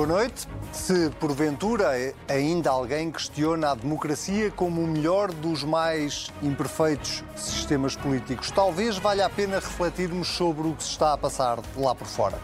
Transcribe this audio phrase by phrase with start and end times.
[0.00, 0.48] Boa noite.
[0.72, 1.90] Se porventura
[2.26, 9.26] ainda alguém questiona a democracia como o melhor dos mais imperfeitos sistemas políticos, talvez valha
[9.26, 12.38] a pena refletirmos sobre o que se está a passar lá por fora.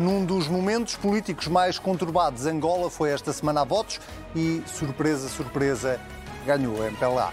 [0.00, 4.00] Num dos momentos políticos mais conturbados, Angola foi esta semana a votos
[4.34, 6.00] e, surpresa, surpresa,
[6.46, 7.30] ganhou o MPLA.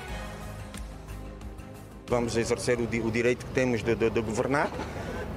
[2.09, 4.70] Vamos exercer o direito que temos de, de, de governar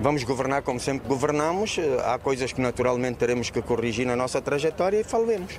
[0.00, 1.76] Vamos governar como sempre governamos.
[2.04, 5.58] Há coisas que naturalmente teremos que corrigir na nossa trajetória e falemos.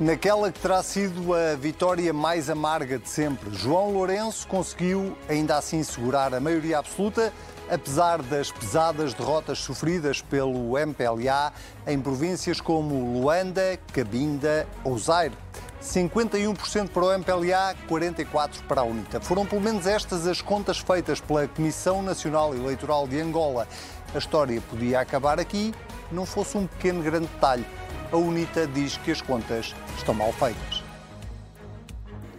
[0.00, 5.82] Naquela que terá sido a vitória mais amarga de sempre, João Lourenço conseguiu ainda assim
[5.82, 7.30] segurar a maioria absoluta,
[7.70, 11.52] apesar das pesadas derrotas sofridas pelo MPLA
[11.86, 15.34] em províncias como Luanda, Cabinda ou Zaire.
[15.80, 19.20] 51% para o MPLA, 44% para a UNITA.
[19.20, 23.66] Foram pelo menos estas as contas feitas pela Comissão Nacional Eleitoral de Angola.
[24.14, 25.72] A história podia acabar aqui,
[26.12, 27.64] não fosse um pequeno grande detalhe.
[28.12, 30.84] A UNITA diz que as contas estão mal feitas.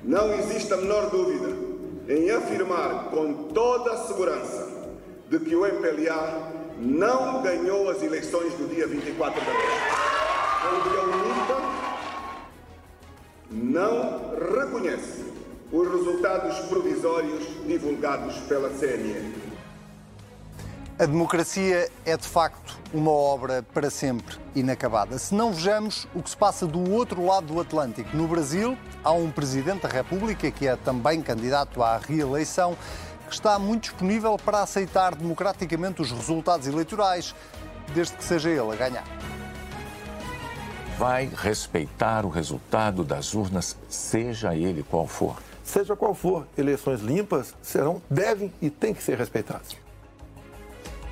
[0.03, 1.55] Não existe a menor dúvida
[2.09, 4.69] em afirmar com toda a segurança
[5.29, 10.11] de que o MPLA não ganhou as eleições do dia 24 de agosto.
[10.73, 11.70] Onde a UNITA
[13.51, 15.25] não reconhece
[15.71, 19.51] os resultados provisórios divulgados pela CNE.
[20.97, 25.17] A democracia é de facto uma obra para sempre inacabada.
[25.17, 29.11] Se não vejamos o que se passa do outro lado do Atlântico, no Brasil, há
[29.11, 32.77] um presidente da República que é também candidato à reeleição
[33.27, 37.33] que está muito disponível para aceitar democraticamente os resultados eleitorais,
[37.93, 39.40] desde que seja ele a ganhar
[41.01, 45.35] vai respeitar o resultado das urnas, seja ele qual for.
[45.63, 49.75] Seja qual for, eleições limpas serão, devem e têm que ser respeitadas.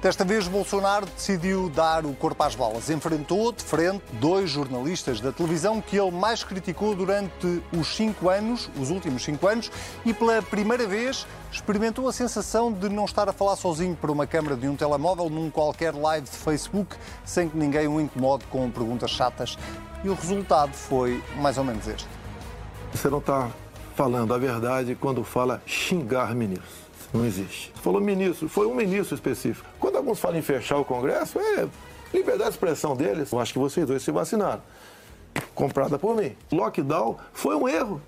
[0.02, 2.90] Desta vez, Bolsonaro decidiu dar o corpo às balas.
[2.90, 8.70] Enfrentou de frente dois jornalistas da televisão que ele mais criticou durante os cinco anos,
[8.80, 9.70] os últimos cinco anos,
[10.06, 14.26] e pela primeira vez experimentou a sensação de não estar a falar sozinho para uma
[14.26, 18.72] câmara de um telemóvel num qualquer live de Facebook, sem que ninguém o incomode com
[18.72, 19.58] perguntas chatas.
[20.02, 22.08] E o resultado foi mais ou menos este.
[22.94, 23.50] Você não está
[23.98, 26.79] falando a verdade quando fala xingar ministros.
[27.14, 27.72] Não existe.
[27.76, 29.68] Você falou ministro, foi um ministro específico.
[29.80, 31.68] Quando alguns falam em fechar o Congresso, é
[32.14, 33.32] liberdade de expressão deles.
[33.32, 34.62] Eu acho que vocês dois se vacinaram.
[35.56, 36.36] Comprada por mim.
[36.52, 38.02] Lockdown foi um erro.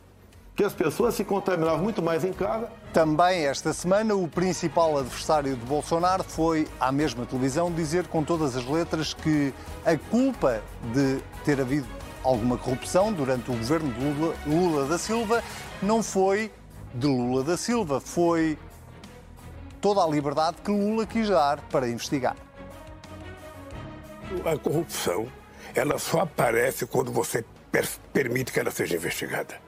[0.56, 2.68] Que as pessoas se contaminavam muito mais em casa.
[2.94, 8.56] Também esta semana, o principal adversário de Bolsonaro foi à mesma televisão dizer com todas
[8.56, 9.54] as letras que
[9.86, 10.62] a culpa
[10.94, 11.88] de ter havido
[12.24, 15.42] alguma corrupção durante o governo de Lula, Lula da Silva
[15.82, 16.52] não foi
[16.94, 18.58] de Lula da Silva, foi
[19.82, 22.38] toda a liberdade que Lula quis dar para investigar.
[24.46, 25.28] A corrupção,
[25.76, 27.44] ela só aparece quando você
[28.14, 29.60] permite que ela seja investigada.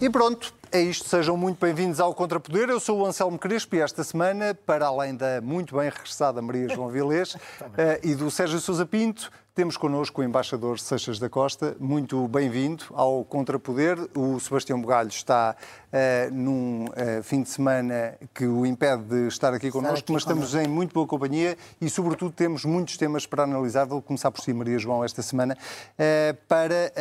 [0.00, 1.08] E pronto, é isto.
[1.08, 2.68] Sejam muito bem-vindos ao Contrapoder.
[2.68, 6.68] Eu sou o Anselmo Crespo e esta semana, para além da muito bem regressada Maria
[6.68, 7.68] João Vilês uh,
[8.02, 11.76] e do Sérgio Sousa Pinto, temos connosco o embaixador Seixas da Costa.
[11.78, 13.98] Muito bem-vindo ao Contrapoder.
[14.16, 15.54] O Sebastião Bugalho está
[15.92, 20.54] uh, num uh, fim de semana que o impede de estar aqui connosco, mas estamos
[20.54, 23.84] em muito boa companhia e, sobretudo, temos muitos temas para analisar.
[23.84, 26.92] Vou começar por si, Maria João, esta semana, uh, para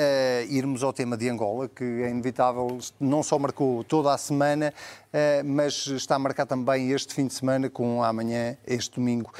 [0.49, 4.73] irmos ao tema de Angola, que é inevitável, não só marcou toda a semana,
[5.43, 9.31] mas está a marcar também este fim de semana, com amanhã, este domingo,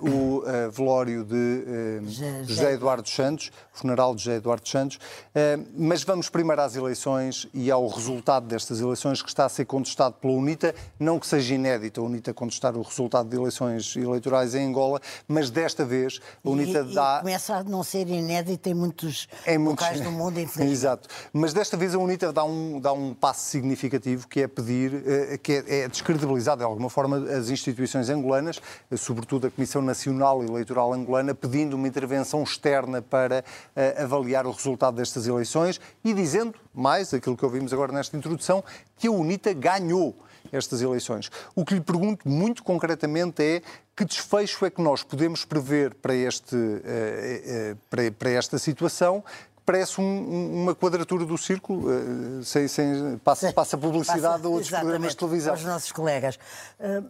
[0.00, 2.00] o velório de
[2.46, 4.98] José Eduardo Santos, funeral de José Eduardo Santos.
[5.34, 8.83] Eh, mas vamos primeiro às eleições e ao resultado destas eleições
[9.22, 10.74] que está a ser contestado pela UNITA.
[10.98, 15.50] Não que seja inédito a UNITA contestar o resultado de eleições eleitorais em Angola, mas
[15.50, 17.16] desta vez a UNITA e, dá.
[17.16, 19.84] E começa a não ser inédito em muitos em muitos...
[19.84, 20.72] locais do mundo, infelizmente.
[20.72, 21.08] Exato.
[21.32, 25.38] Mas desta vez a UNITA dá um, dá um passo significativo que é pedir, eh,
[25.38, 28.60] que é, é descredibilizar de alguma forma as instituições angolanas,
[28.96, 33.44] sobretudo a Comissão Nacional Eleitoral Angolana, pedindo uma intervenção externa para
[33.76, 38.64] uh, avaliar o resultado destas eleições e dizendo, mais aquilo que ouvimos agora nesta introdução,
[38.96, 40.16] que a UNITA ganhou
[40.52, 41.30] estas eleições.
[41.54, 43.62] O que lhe pergunto muito concretamente é
[43.96, 49.24] que desfecho é que nós podemos prever para, este, uh, uh, para, esta situação
[49.64, 54.70] parece um, uma quadratura do círculo, uh, sem, sem, passa, passa publicidade passa, a outros
[54.70, 55.52] programas de televisão.
[55.52, 56.38] Aos nossos colegas.
[56.78, 57.08] Uh,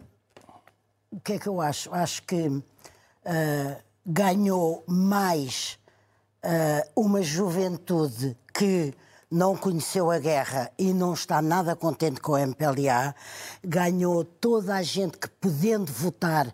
[1.11, 1.93] o que é que eu acho?
[1.93, 2.63] Acho que uh,
[4.05, 5.79] ganhou mais
[6.95, 8.93] uma juventude que
[9.35, 13.13] não conheceu a guerra e não está nada contente com a MPLA,
[13.61, 16.47] ganhou toda a gente que, podendo votar,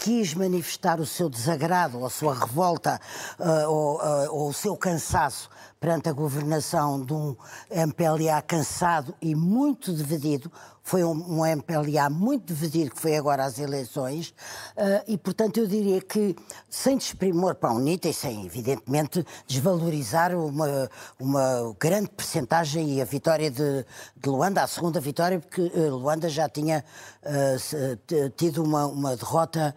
[0.00, 3.00] quis manifestar o seu desagrado, ou a sua revolta,
[3.38, 5.48] uh, ou, uh, ou, o seu cansaço
[5.84, 7.36] perante a governação de um
[7.70, 10.50] MPLA cansado e muito dividido,
[10.82, 14.30] foi um, um MPLA muito dividido que foi agora às eleições,
[14.78, 16.34] uh, e portanto eu diria que,
[16.70, 20.88] sem desprimor para a UNITA e sem, evidentemente, desvalorizar uma,
[21.20, 23.84] uma grande percentagem e a vitória de,
[24.16, 26.82] de Luanda, a segunda vitória, porque uh, Luanda já tinha
[27.22, 29.74] uh, tido uma, uma derrota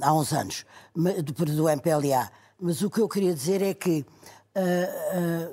[0.00, 2.30] há uns anos do, do MPLA.
[2.60, 4.04] Mas o que eu queria dizer é que,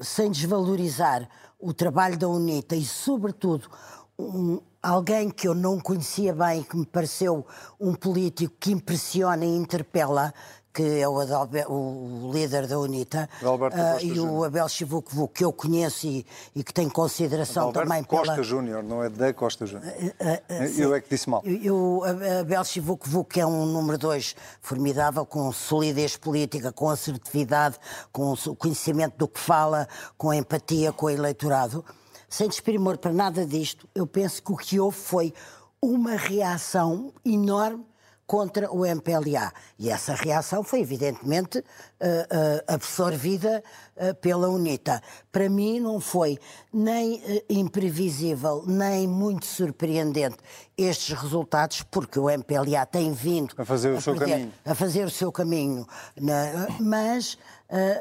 [0.02, 1.28] sem desvalorizar
[1.60, 3.70] o trabalho da UNITA e, sobretudo,
[4.18, 7.46] um, alguém que eu não conhecia bem, que me pareceu
[7.80, 10.34] um político que impressiona e interpela,
[10.76, 15.54] que é o, Adalber, o líder da UNITA, uh, e o Abel Chivuco, que eu
[15.54, 18.44] conheço e, e que tenho consideração Adalberto também Costa pela...
[18.44, 19.90] Júnior, não é da Costa Júnior.
[19.90, 21.42] Uh, uh, eu é que disse mal.
[21.72, 22.04] O
[22.42, 27.78] Abel Chivuco, que é um número dois formidável, com solidez política, com assertividade,
[28.12, 29.88] com o conhecimento do que fala,
[30.18, 31.86] com empatia com o eleitorado
[32.28, 35.34] sem desprimor para nada disto, eu penso que o que houve foi
[35.82, 37.86] uma reação enorme
[38.28, 39.52] contra o MPLA.
[39.78, 43.64] E essa reação foi, evidentemente, uh, uh, absorvida
[43.96, 45.02] uh, pela UNITA.
[45.32, 46.40] Para mim, não foi
[46.74, 50.38] nem imprevisível, nem muito surpreendente
[50.78, 54.54] estes resultados, porque o MPLA tem vindo a fazer o a seu perder, caminho.
[54.66, 55.88] A fazer o seu caminho.
[56.20, 57.38] Na, mas,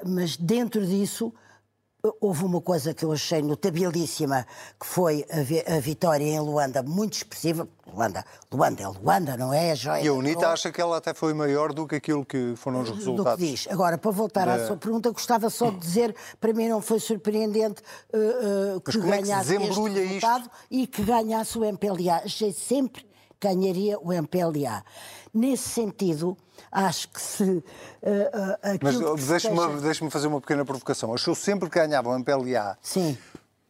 [0.05, 1.32] mas dentro disso
[2.21, 4.47] Houve uma coisa que eu achei notabilíssima,
[4.79, 7.67] que foi a, vi a vitória em Luanda, muito expressiva.
[7.87, 8.23] Luanda,
[8.53, 9.71] Luanda é Luanda, não é?
[9.71, 12.53] A joia e a UNITA acha que ela até foi maior do que aquilo que
[12.56, 13.41] foram os resultados.
[13.41, 13.67] Do que diz.
[13.71, 17.83] Agora, para voltar à sua pergunta, gostava só de dizer, para mim não foi surpreendente
[18.12, 20.51] uh, uh, que ganhasse é que este resultado isto?
[20.71, 22.17] e que ganhasse o MPLA.
[22.23, 23.06] Achei sempre
[23.41, 24.85] ganharia o MPLA.
[25.33, 26.37] Nesse sentido,
[26.71, 27.43] acho que se.
[27.45, 27.62] Uh, uh,
[28.83, 29.81] Mas deixe-me esteja...
[29.81, 31.15] deixe fazer uma pequena provocação.
[31.15, 32.77] Achou sempre que ganhava o MPLA.
[32.83, 33.17] Sim.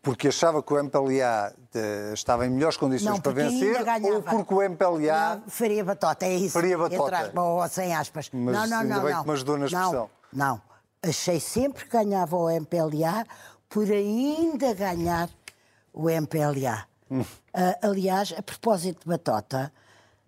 [0.03, 4.55] Porque achava que o MPLA de, estava em melhores condições não, para vencer ou porque
[4.55, 5.37] o MPLA.
[5.37, 6.53] Não, faria batota, é isso.
[6.53, 7.27] Faria batota.
[7.27, 8.29] Entre ou sem aspas.
[8.33, 9.03] Mas não, não, ainda não.
[9.03, 10.11] bem não, que me ajudou na expressão.
[10.33, 10.63] Não, não.
[11.03, 13.27] Achei sempre que ganhava o MPLA
[13.69, 15.31] por ainda ganhar
[15.93, 16.87] o MPLA.
[17.11, 17.21] Hum.
[17.21, 17.27] Uh,
[17.83, 19.73] aliás, a propósito de batota,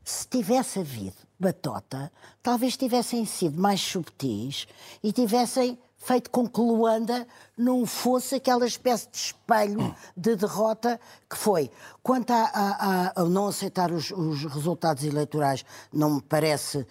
[0.03, 2.11] se tivesse havido batota,
[2.43, 4.67] talvez tivessem sido mais subtis
[5.03, 11.37] e tivessem feito com que Luanda não fosse aquela espécie de espelho de derrota que
[11.37, 11.71] foi.
[12.03, 16.87] Quanto a, a, a não aceitar os, os resultados eleitorais, não me parece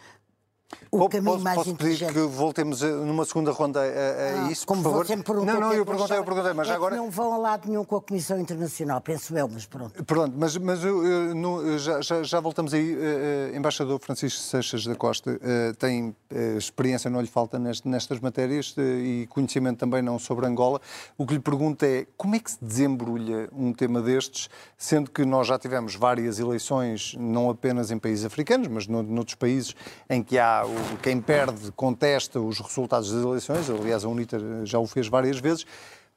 [0.92, 2.14] o caminho posso, mais posso inteligente.
[2.14, 5.46] pedir que voltemos numa segunda ronda a, a ah, isso, como por favor?
[5.46, 6.96] Não, não, eu perguntei, eu perguntei, mas é agora...
[6.96, 10.04] não vão a lado nenhum com a Comissão Internacional, penso eu, mas pronto.
[10.04, 12.96] Pronto, mas, mas eu, eu, no, já, já, já, voltamos aí.
[12.96, 18.20] Uh, embaixador Francisco Seixas da Costa uh, tem uh, experiência, não lhe falta nest, nestas
[18.20, 20.80] matérias e conhecimento também não sobre Angola.
[21.18, 25.26] O que lhe pergunto é como é que se desembrulha um tema destes, sendo que
[25.26, 29.76] nós já tivemos várias eleições, não apenas em países africanos, mas no, noutros países
[30.10, 30.64] em que há
[31.02, 35.66] quem perde, contesta os resultados das eleições, aliás, a UNITA já o fez várias vezes,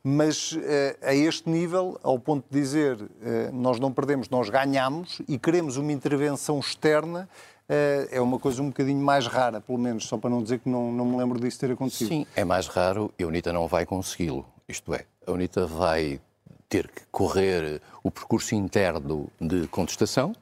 [0.03, 5.21] mas eh, a este nível, ao ponto de dizer eh, nós não perdemos, nós ganhamos
[5.29, 7.29] e queremos uma intervenção externa,
[7.69, 10.69] eh, é uma coisa um bocadinho mais rara, pelo menos, só para não dizer que
[10.69, 12.09] não, não me lembro disso ter acontecido.
[12.09, 14.47] Sim, é mais raro e a UNITA não vai consegui-lo.
[14.69, 16.21] Isto é, a UNITA vai
[16.69, 20.33] ter que correr o percurso interno de contestação,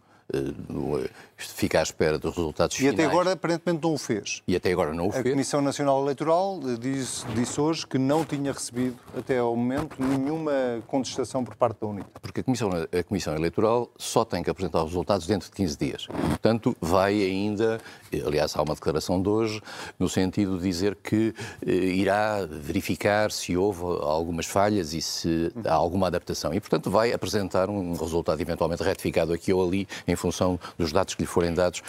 [1.36, 2.98] fica à espera dos resultados e finais.
[2.98, 4.42] E até agora aparentemente não o fez.
[4.46, 5.26] E até agora não o a fez.
[5.26, 10.52] A Comissão Nacional Eleitoral disse, disse, hoje que não tinha recebido até ao momento nenhuma
[10.86, 12.08] contestação por parte da UNITA.
[12.20, 15.78] Porque a Comissão, a Comissão Eleitoral só tem que apresentar os resultados dentro de 15
[15.78, 16.06] dias.
[16.06, 17.80] Portanto, vai ainda,
[18.24, 19.60] aliás, há uma declaração de hoje,
[19.98, 21.34] no sentido de dizer que
[21.66, 26.54] eh, irá verificar se houve algumas falhas e se há alguma adaptação.
[26.54, 31.14] E, portanto, vai apresentar um resultado eventualmente retificado aqui ou ali em função dos dados
[31.14, 31.82] que lhe forem dados,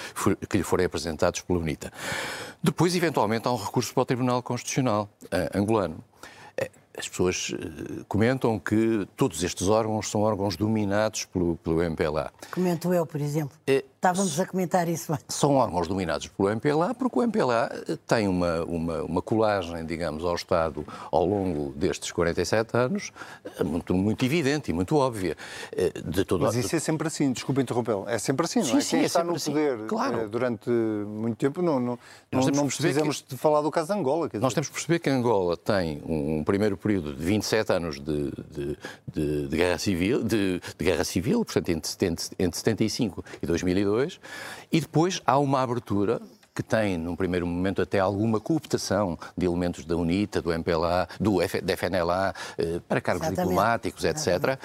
[0.50, 1.92] que lhe forem apresentados pela UNITA.
[2.62, 6.04] Depois, eventualmente, há um recurso para o Tribunal Constitucional uh, angolano.
[6.98, 12.32] As pessoas eh, comentam que todos estes órgãos são órgãos dominados pelo, pelo MPLA.
[12.50, 13.56] Comento eu, por exemplo.
[13.68, 15.18] É, Estávamos a comentar isso.
[15.28, 20.24] São órgãos dominados pelo MPLA porque o MPLA eh, tem uma, uma, uma colagem, digamos,
[20.24, 23.12] ao Estado ao longo destes 47 anos
[23.44, 25.36] eh, muito, muito evidente e muito óbvia.
[26.06, 28.82] De todo Mas isso é sempre assim, desculpa interrompê-lo, é sempre assim, sim, não é?
[28.82, 29.52] Sim, Quem é está no assim.
[29.52, 30.30] poder claro.
[30.30, 32.00] durante muito tempo não, não,
[32.32, 33.30] não, não precisamos que...
[33.30, 34.30] de falar do caso de Angola.
[34.36, 38.78] Nós temos que perceber que Angola tem um primeiro período de 27 anos de, de,
[39.12, 41.92] de, de guerra civil, de, guerra civil, portanto, entre,
[42.38, 44.20] entre 75 e 2002, 2022
[44.72, 46.22] e depois há uma abertura
[46.58, 51.40] que tem, num primeiro momento, até alguma cooptação de elementos da UNITA, do MPLA, do
[51.40, 53.48] F, da FNLA, eh, para cargos Exatamente.
[53.48, 54.60] diplomáticos, etc.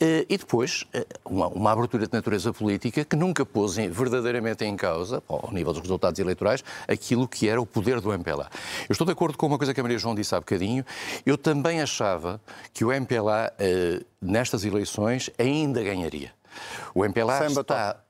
[0.00, 4.74] Eh, e depois, eh, uma, uma abertura de natureza política que nunca pôs verdadeiramente em
[4.74, 8.50] causa, ao nível dos resultados eleitorais, aquilo que era o poder do MPLA.
[8.88, 10.84] Eu estou de acordo com uma coisa que a Maria João disse há bocadinho.
[11.24, 12.40] Eu também achava
[12.74, 13.52] que o MPLA,
[14.20, 16.32] nestas eleições, ainda ganharia.
[16.92, 18.05] O MPLA Sem está...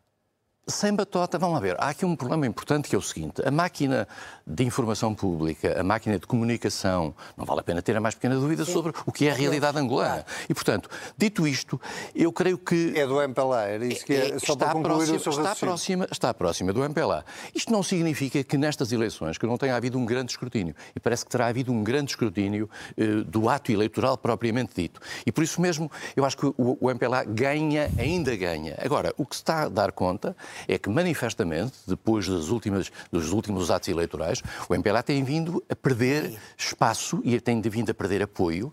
[0.68, 1.76] Sem batota, vamos lá ver.
[1.78, 4.08] Há aqui um problema importante que é o seguinte: a máquina
[4.44, 8.34] de informação pública, a máquina de comunicação, não vale a pena ter a mais pequena
[8.34, 10.26] dúvida sobre o que é a realidade angolana.
[10.48, 11.80] E, portanto, dito isto,
[12.12, 12.92] eu creio que.
[12.96, 15.54] É do MPLA, era isso que é, É, só para concluir próxima, o seu está,
[15.54, 17.24] próxima, está próxima do MPLA.
[17.54, 20.74] Isto não significa que nestas eleições que não tenha havido um grande escrutínio.
[20.96, 22.68] E parece que terá havido um grande escrutínio
[22.98, 25.00] eh, do ato eleitoral propriamente dito.
[25.24, 28.76] E por isso mesmo, eu acho que o, o MPLA ganha, ainda ganha.
[28.84, 30.34] Agora, o que se está a dar conta
[30.66, 35.76] é que, manifestamente, depois das últimas, dos últimos atos eleitorais, o MPLA tem vindo a
[35.76, 38.72] perder espaço e tem vindo a perder apoio.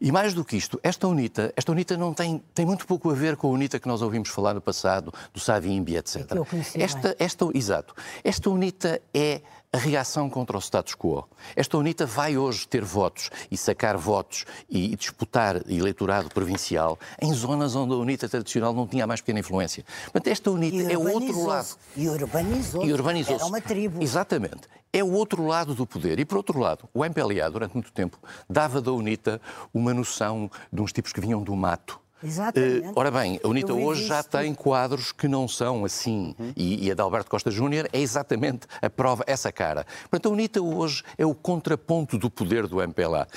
[0.00, 3.14] E mais do que isto, esta UNITA, esta UNITA não tem, tem muito pouco a
[3.14, 6.26] ver com a UNITA que nós ouvimos falar no passado, do Savimbi, etc.
[6.44, 7.94] conhecia esta, esta, exato.
[8.22, 9.40] Esta UNITA é
[9.76, 11.28] a reação contra o status quo.
[11.54, 17.76] Esta UNITA vai hoje ter votos e sacar votos e, disputar eleitorado provincial em zonas
[17.76, 19.84] onde a UNITA tradicional não tinha a mais pequena influência.
[20.04, 21.76] Portanto, esta UNITA é o outro lado.
[21.94, 22.88] E urbanizou-se.
[22.88, 23.42] E urbanizou-se.
[23.42, 24.02] Era uma tribo.
[24.02, 24.68] Exatamente.
[24.92, 26.18] É o outro lado do poder.
[26.18, 28.18] E, por outro lado, o MPLA, durante muito tempo,
[28.48, 29.40] dava da UNITA
[29.74, 32.00] uma noção de uns tipos que vinham do mato.
[32.22, 32.86] Exatamente.
[32.86, 36.34] Eh, ora bem, a UNITA hoje já tem quadros que não são assim.
[36.56, 39.86] E, e a de Alberto Costa Júnior é exatamente a prova, essa cara.
[40.02, 43.28] Portanto, a UNITA hoje é o contraponto do poder do MPLA.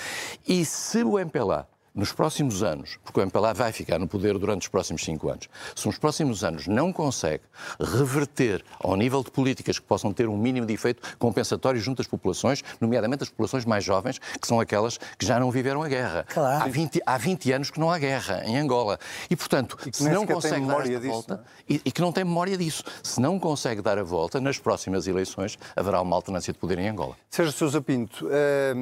[0.48, 4.63] E se o MPLA nos próximos anos, porque o MPLA vai ficar no poder durante
[4.63, 7.43] os próximos cinco anos, se nos próximos anos não consegue
[7.79, 12.08] reverter ao nível de políticas que possam ter um mínimo de efeito compensatório junto às
[12.08, 16.25] populações, nomeadamente as populações mais jovens, que são aquelas que já não viveram a guerra.
[16.27, 16.63] Claro.
[16.63, 19.00] Há 20, há 20 anos que não há guerra em Angola.
[19.29, 21.74] E, portanto, que se não consegue dar esta disso, volta, é?
[21.74, 25.08] e, e que não tem memória disso, se não consegue dar a volta, nas próximas
[25.08, 27.15] eleições haverá uma alternância de poder em Angola.
[27.29, 28.74] Sérgio Sousa Pinto, eh,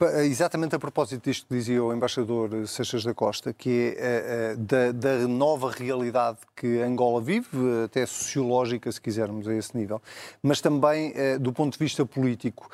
[0.00, 2.27] eh, exatamente a propósito disto que dizia o embaixador
[2.66, 7.48] Seixas da Costa, que é eh, eh, da, da nova realidade que Angola vive,
[7.84, 10.00] até sociológica, se quisermos, a esse nível,
[10.42, 12.70] mas também eh, do ponto de vista político,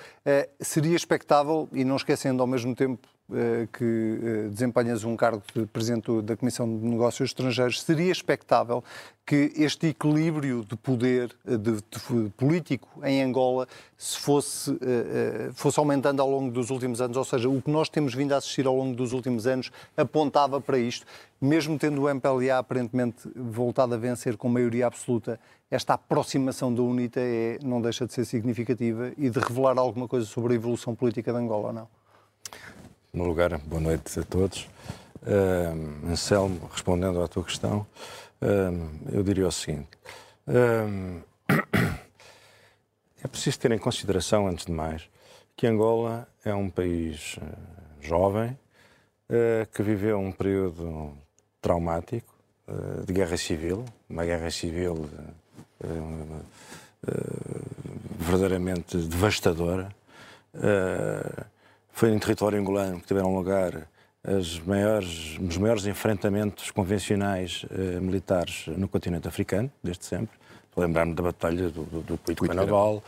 [0.61, 3.09] seria expectável, e não esquecendo ao mesmo tempo
[3.73, 8.85] que eh, desempenhas um cargo de Presidente da Comissão de Negócios Estrangeiros, seria expectável
[9.26, 13.66] que este equilíbrio de poder eh, de, de político em Angola
[13.97, 17.71] se fosse, eh, eh, fosse aumentando ao longo dos últimos anos, ou seja, o que
[17.71, 21.07] nós temos vindo a assistir ao longo dos últimos anos apontava para isto,
[21.40, 25.40] mesmo tendo o MPLA aparentemente voltado a vencer com maioria absoluta,
[25.71, 30.26] esta aproximação da UNITA é, não deixa de ser significativa e de revelar alguma coisa
[30.26, 31.88] sobre a evolução política de Angola, ou não?
[33.14, 34.68] No lugar, boa noite a todos.
[35.23, 37.87] Uh, Anselmo, respondendo à tua questão,
[38.42, 39.90] uh, eu diria o seguinte:
[40.49, 41.23] uh,
[43.23, 45.09] é preciso ter em consideração, antes de mais,
[45.56, 47.44] que Angola é um país eh,
[48.00, 48.59] jovem
[49.28, 51.16] eh, que viveu um período
[51.62, 52.35] traumático
[52.66, 55.09] eh, de guerra civil, uma guerra civil
[55.85, 55.88] eh,
[58.18, 59.88] verdadeiramente devastadora.
[60.52, 61.44] Eh,
[61.95, 63.89] foi em território angolano que tiveram lugar
[64.67, 70.37] maiores, os maiores enfrentamentos convencionais eh, militares no continente africano, desde sempre.
[70.77, 73.03] Lembrar-me da Batalha do, do, do Puito Canaval.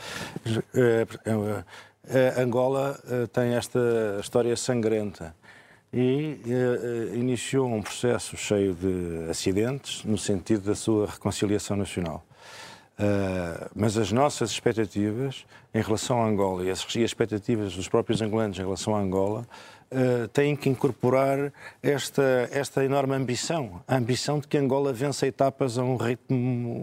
[0.74, 1.06] Eh,
[2.08, 3.80] eh, Angola eh, tem esta
[4.20, 5.34] história sangrenta
[5.92, 6.38] e
[7.14, 12.25] iniciou um processo cheio de acidentes no sentido da sua reconciliação nacional.
[12.98, 17.88] Uh, mas as nossas expectativas em relação a Angola e as, e as expectativas dos
[17.90, 19.46] próprios angolanos em relação a Angola
[19.92, 25.76] uh, têm que incorporar esta, esta enorme ambição, a ambição de que Angola vença etapas
[25.76, 26.38] a um ritmo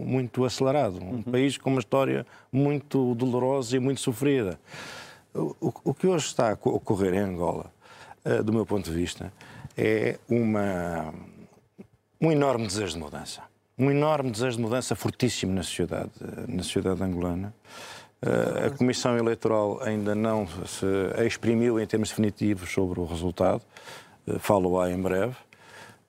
[0.06, 4.56] muito acelerado, um país com uma história muito dolorosa e muito sofrida.
[5.34, 7.72] O, o, o que hoje está a ocorrer em Angola,
[8.24, 9.32] uh, do meu ponto de vista,
[9.76, 11.12] é uma,
[12.20, 13.42] um enorme desejo de mudança
[13.78, 16.10] um enorme desejo de mudança fortíssimo na sociedade,
[16.48, 17.54] na sociedade angolana.
[18.22, 20.86] Uh, a Comissão Eleitoral ainda não se
[21.26, 23.62] exprimiu em termos definitivos sobre o resultado,
[24.26, 25.36] uh, falo-á em breve.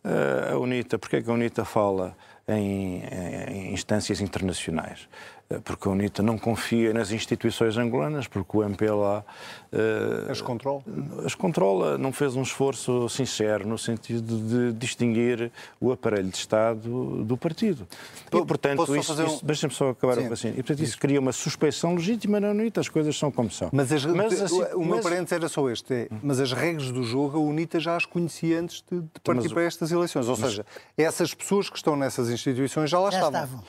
[0.04, 2.16] Uh, a UNITA, porque é que a UNITA fala
[2.48, 3.04] em,
[3.50, 5.08] em instâncias internacionais.
[5.50, 9.24] Eh, porque a UNITA não confia nas instituições angolanas, porque o MPLA
[9.72, 10.82] uh, as controla.
[11.24, 17.24] As controla, não fez um esforço sincero no sentido de distinguir o aparelho de Estado
[17.24, 17.88] do partido.
[18.34, 19.26] E, portanto, isso, um...
[19.28, 20.28] isso deixa-me só acabar Sim.
[20.28, 20.50] assim.
[20.50, 23.70] E, portanto, isso cria uma suspeição legítima na UNITA, as coisas são como são.
[23.72, 25.04] Mas, as, mas assim, o meu mas...
[25.04, 28.60] parênteses era só este, é, mas as regras do jogo a UNITA já as conhecia
[28.60, 30.66] antes de, de partir mas, para estas eleições, ou seja,
[30.98, 33.44] essas pessoas que estão nessas instituições já lá já estavam.
[33.44, 33.64] estavam.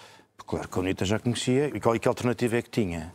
[0.47, 1.71] Claro que a UNITA já conhecia.
[1.75, 3.13] E, qual, e que alternativa é que tinha?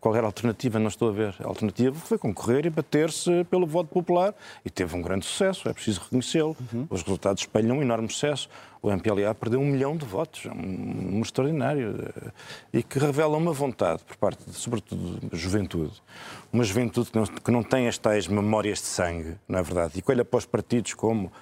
[0.00, 0.78] Qual era a alternativa?
[0.78, 1.34] Não estou a ver.
[1.40, 4.34] A alternativa foi concorrer e bater-se pelo voto popular
[4.64, 6.56] e teve um grande sucesso, é preciso reconhecê-lo.
[6.72, 6.86] Uhum.
[6.90, 8.48] Os resultados espelham um enorme sucesso.
[8.82, 12.30] O MPLA perdeu um milhão de votos, é um número extraordinário, eh,
[12.72, 16.00] e que revela uma vontade por parte, de, sobretudo, da juventude.
[16.52, 19.98] Uma juventude que não, que não tem as tais memórias de sangue, não é verdade?
[19.98, 21.32] E que olha para os partidos como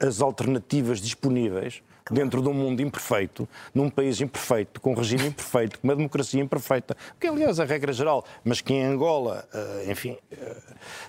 [0.00, 5.78] as alternativas disponíveis dentro de um mundo imperfeito, num país imperfeito, com um regime imperfeito,
[5.80, 9.86] com uma democracia imperfeita, que aliás é a regra geral, mas que em Angola, eh,
[9.90, 10.56] enfim, eh,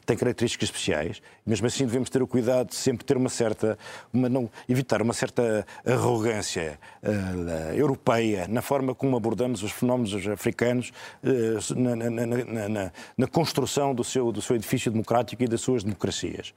[0.05, 1.21] tem características especiais.
[1.45, 3.77] Mesmo assim devemos ter o cuidado de sempre ter uma certa,
[4.13, 10.91] uma, não, evitar uma certa arrogância uh, europeia na forma como abordamos os fenómenos africanos
[11.23, 15.83] uh, na, na, na, na, construção do seu, do seu edifício democrático e das suas
[15.83, 16.53] democracias.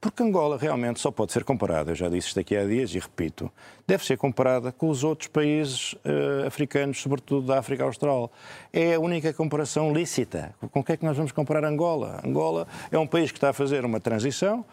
[0.00, 2.98] Porque Angola realmente só pode ser comparada, eu já disse isto aqui há dias e
[2.98, 3.52] repito,
[3.86, 8.32] deve ser comparada com os outros países uh, africanos, sobretudo da África Austral.
[8.72, 10.54] É a única comparação lícita.
[10.70, 12.18] Com o que é que nós vamos comparar Angola?
[12.24, 14.64] Angola é um país que está a fazer uma transição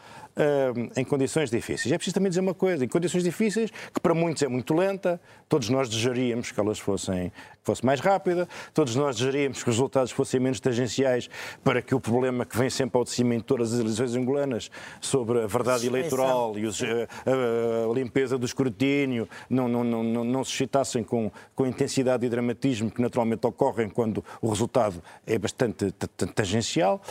[0.96, 1.92] em condições difíceis.
[1.92, 5.20] É preciso também dizer uma coisa, em condições difíceis, que para muitos é muito lenta,
[5.50, 7.32] todos nós desejaríamos que elas fossem
[7.68, 11.30] fosse mais rápida, todos nós desejaríamos que os resultados fossem menos tangenciais
[11.66, 14.72] para que o problema que vem sempre ao de cima em todas as eleições angolanas
[15.02, 20.02] sobre a verdade eleitoral e os, a, a, a, limpeza do escrutínio não, não, não,
[20.02, 25.04] não, não suscitassem com, com a intensidade e dramatismo que naturalmente ocorrem quando o resultado
[25.26, 25.92] é bastante
[26.34, 27.02] tangencial.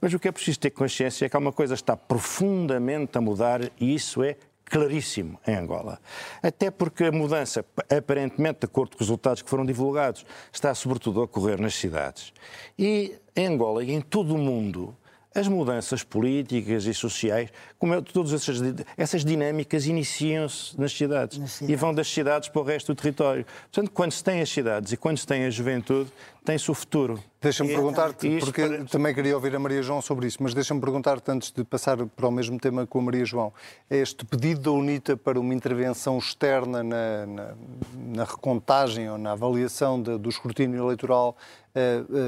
[0.00, 3.20] Mas o que é preciso ter consciência é que há uma coisa está profundamente a
[3.20, 6.00] mudar e isso é claríssimo em Angola.
[6.42, 11.20] Até porque a mudança, aparentemente, de acordo com os resultados que foram divulgados, está sobretudo
[11.20, 12.32] a ocorrer nas cidades.
[12.78, 14.94] E em Angola e em todo o mundo,
[15.36, 18.58] as mudanças políticas e sociais, como é, todas essas,
[18.96, 22.96] essas dinâmicas iniciam-se nas cidades, nas cidades, e vão das cidades para o resto do
[22.96, 23.44] território.
[23.70, 26.10] Portanto, quando se tem as cidades e quando se tem a juventude,
[26.42, 27.22] tem-se o futuro.
[27.42, 28.84] Deixa-me perguntar-te, porque para...
[28.84, 32.28] também queria ouvir a Maria João sobre isso, mas deixa-me perguntar-te antes de passar para
[32.28, 33.52] o mesmo tema com a Maria João.
[33.90, 37.54] É este pedido da UNITA para uma intervenção externa na, na,
[37.94, 41.36] na recontagem ou na avaliação de, do escrutínio eleitoral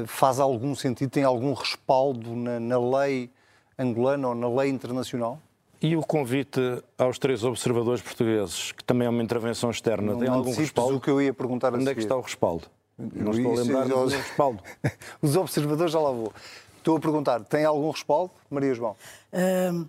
[0.07, 1.09] faz algum sentido?
[1.09, 3.29] Tem algum respaldo na, na lei
[3.77, 5.39] angolana ou na lei internacional?
[5.81, 6.59] E o convite
[6.97, 10.97] aos três observadores portugueses, que também é uma intervenção externa, não tem algum respaldo?
[10.97, 12.67] o que eu ia perguntar Onde é que está o respaldo?
[12.97, 14.61] Não estou a lembrar do respaldo.
[15.21, 16.33] Os observadores já lá vou.
[16.77, 18.95] Estou a perguntar, tem algum respaldo, Maria João?
[19.33, 19.87] Hum,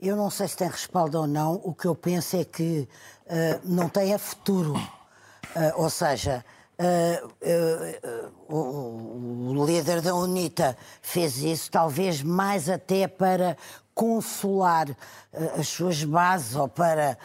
[0.00, 1.54] eu não sei se tem respaldo ou não.
[1.64, 2.86] O que eu penso é que
[3.26, 4.74] uh, não tem a futuro.
[4.74, 6.44] Uh, ou seja,
[6.80, 13.56] uh, o, o líder da UNITA fez isso, talvez mais até para
[13.94, 14.88] consolar
[15.58, 17.18] as suas bases ou para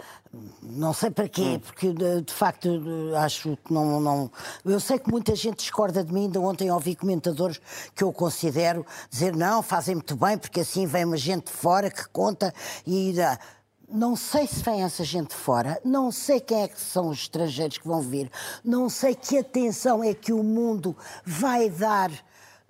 [0.62, 1.60] não sei para quê, hum.
[1.60, 2.70] porque de, facto
[3.18, 4.32] acho que não, não.
[4.65, 6.26] Eu sei que muita gente discorda de mim.
[6.26, 7.62] Ainda ontem ouvi comentadores
[7.94, 11.89] que eu considero dizer não, fazem muito bem, porque assim vem uma gente de fora
[11.89, 12.54] que conta
[12.86, 13.15] e.
[13.88, 17.78] Não sei se vem essa gente fora, não sei quem é que são os estrangeiros
[17.78, 18.32] que vão vir,
[18.63, 22.12] não sei que atenção é que o mundo vai dar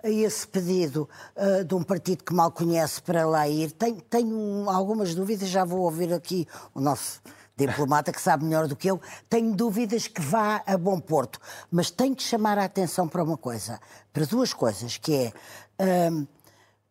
[0.02, 3.72] a esse pedido uh, de um partido que mal conhece para lá ir.
[3.72, 7.20] Tenho, tenho algumas dúvidas, já vou ouvir aqui o nosso
[7.56, 9.00] diplomata que sabe melhor do que eu,
[9.30, 11.40] tenho dúvidas que vá a bom porto.
[11.70, 13.80] Mas tenho que chamar a atenção para uma coisa,
[14.12, 15.32] para duas coisas, que
[15.78, 16.26] é um,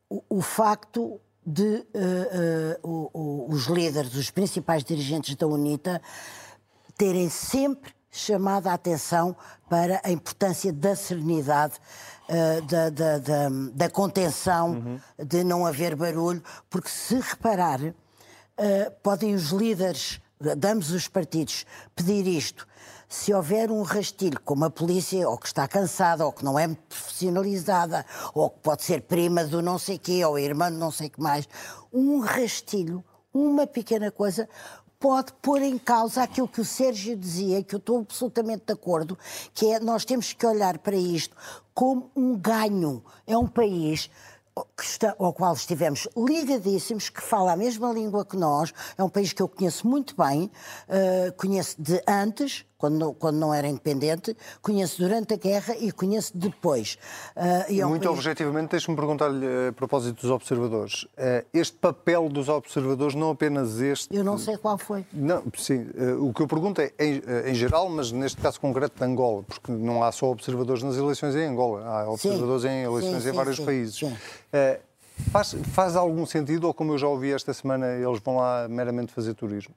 [0.09, 6.01] o, o, facto de uh, uh, o, os líderes, os principais dirigentes da UNITA,
[6.97, 9.35] terem sempre chamado a atenção
[9.69, 11.75] para a importância da serenidade,
[12.29, 14.99] uh, da, da, da, da, contenção, uhum.
[15.23, 17.79] de não haver barulho, porque se reparar,
[19.03, 20.21] podem os líderes
[20.55, 22.67] damos os partidos pedir isto.
[23.07, 26.67] Se houver um rastilho, como a polícia, ou que está cansada, ou que não é
[26.67, 31.09] profissionalizada, ou que pode ser prima do não sei quê, ou irmã do não sei
[31.09, 31.47] que mais,
[31.93, 33.03] um rastilho,
[33.33, 34.49] uma pequena coisa,
[34.99, 39.17] pode pôr em causa aquilo que o Sérgio dizia, que eu estou absolutamente de acordo,
[39.53, 41.35] que é nós temos que olhar para isto
[41.73, 43.03] como um ganho.
[43.27, 44.09] É um país
[45.19, 49.41] ao qual estivemos ligadíssimos, que fala a mesma língua que nós, é um país que
[49.41, 50.49] eu conheço muito bem,
[50.87, 55.91] uh, conheço de antes, quando não, quando não era independente, conheço durante a guerra e
[55.91, 56.97] conheço depois.
[57.35, 58.17] Uh, é um Muito país...
[58.17, 61.03] objetivamente, deixe-me perguntar-lhe a propósito dos observadores.
[61.03, 64.15] Uh, este papel dos observadores, não apenas este.
[64.15, 65.05] Eu não sei qual foi.
[65.13, 65.87] Não, sim.
[65.95, 69.43] Uh, o que eu pergunto é em, em, geral, mas neste caso concreto de Angola,
[69.43, 72.69] porque não há só observadores nas eleições em Angola, há observadores sim.
[72.69, 73.99] em eleições sim, em sim, vários países.
[75.31, 79.13] Faz, faz algum sentido, ou como eu já ouvi esta semana, eles vão lá meramente
[79.13, 79.73] fazer turismo?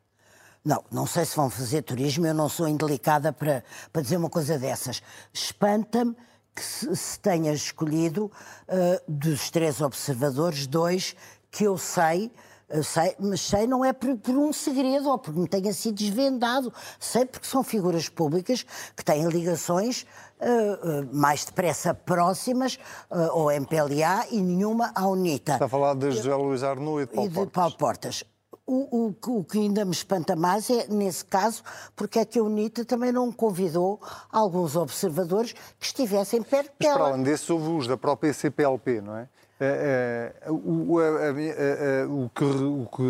[0.69, 4.29] Não, não sei se vão fazer turismo, eu não sou indelicada para, para dizer uma
[4.29, 5.03] coisa dessas.
[5.33, 6.15] Espanta-me
[6.55, 11.17] que se, se tenha escolhido uh, dos três observadores, dois
[11.51, 12.31] que eu sei,
[12.69, 15.95] eu sei, mas sei não é por, por, um segredo ou porque me tenha sido
[15.95, 16.71] desvendado.
[17.01, 18.63] Sei porque são figuras públicas
[18.95, 20.05] que têm ligações
[20.39, 22.79] uh, uh, mais depressa próximas
[23.11, 25.55] uh, ao MPLA e nenhuma à UNITA.
[25.55, 27.53] Está a falar de José Luís Arnoux e de Paulo e de Portas.
[27.55, 28.38] Paulo Portas.
[28.71, 31.63] O, o, o, que ainda me espanta mais é, nesse caso,
[31.97, 33.99] porque é que a UNITA também não convidou
[34.31, 36.99] alguns observadores que estivessem perto Mas, dela.
[36.99, 39.27] Mas para além desse, houve os da própria CPLP, não é?
[40.49, 43.03] O, que, o que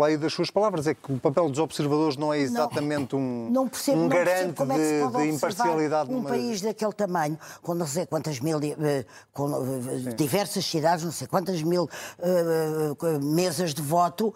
[0.00, 3.68] leio das suas palavras é que o papel dos observadores não é exatamente um, não
[3.68, 6.08] percebo, um não garante como é de, de imparcialidade.
[6.08, 6.28] Um numa...
[6.28, 11.26] país daquele tamanho, com não sei quantas mil, eh, com eh, diversas cidades, não sei
[11.26, 14.32] quantas mil uh, mesas de voto,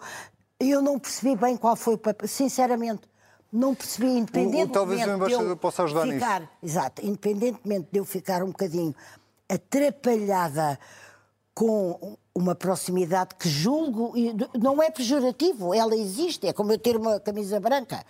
[0.59, 3.01] eu não percebi bem qual foi o papel, sinceramente.
[3.51, 4.69] Não percebi, independentemente.
[4.69, 6.51] O, talvez o embaixador possa ajudar ficar, nisso.
[6.61, 8.93] Exato, independentemente de eu ficar um bocadinho
[9.49, 10.77] atrapalhada
[11.53, 14.13] com uma proximidade que julgo,
[14.61, 18.05] não é pejorativo, ela existe, é como eu ter uma camisa branca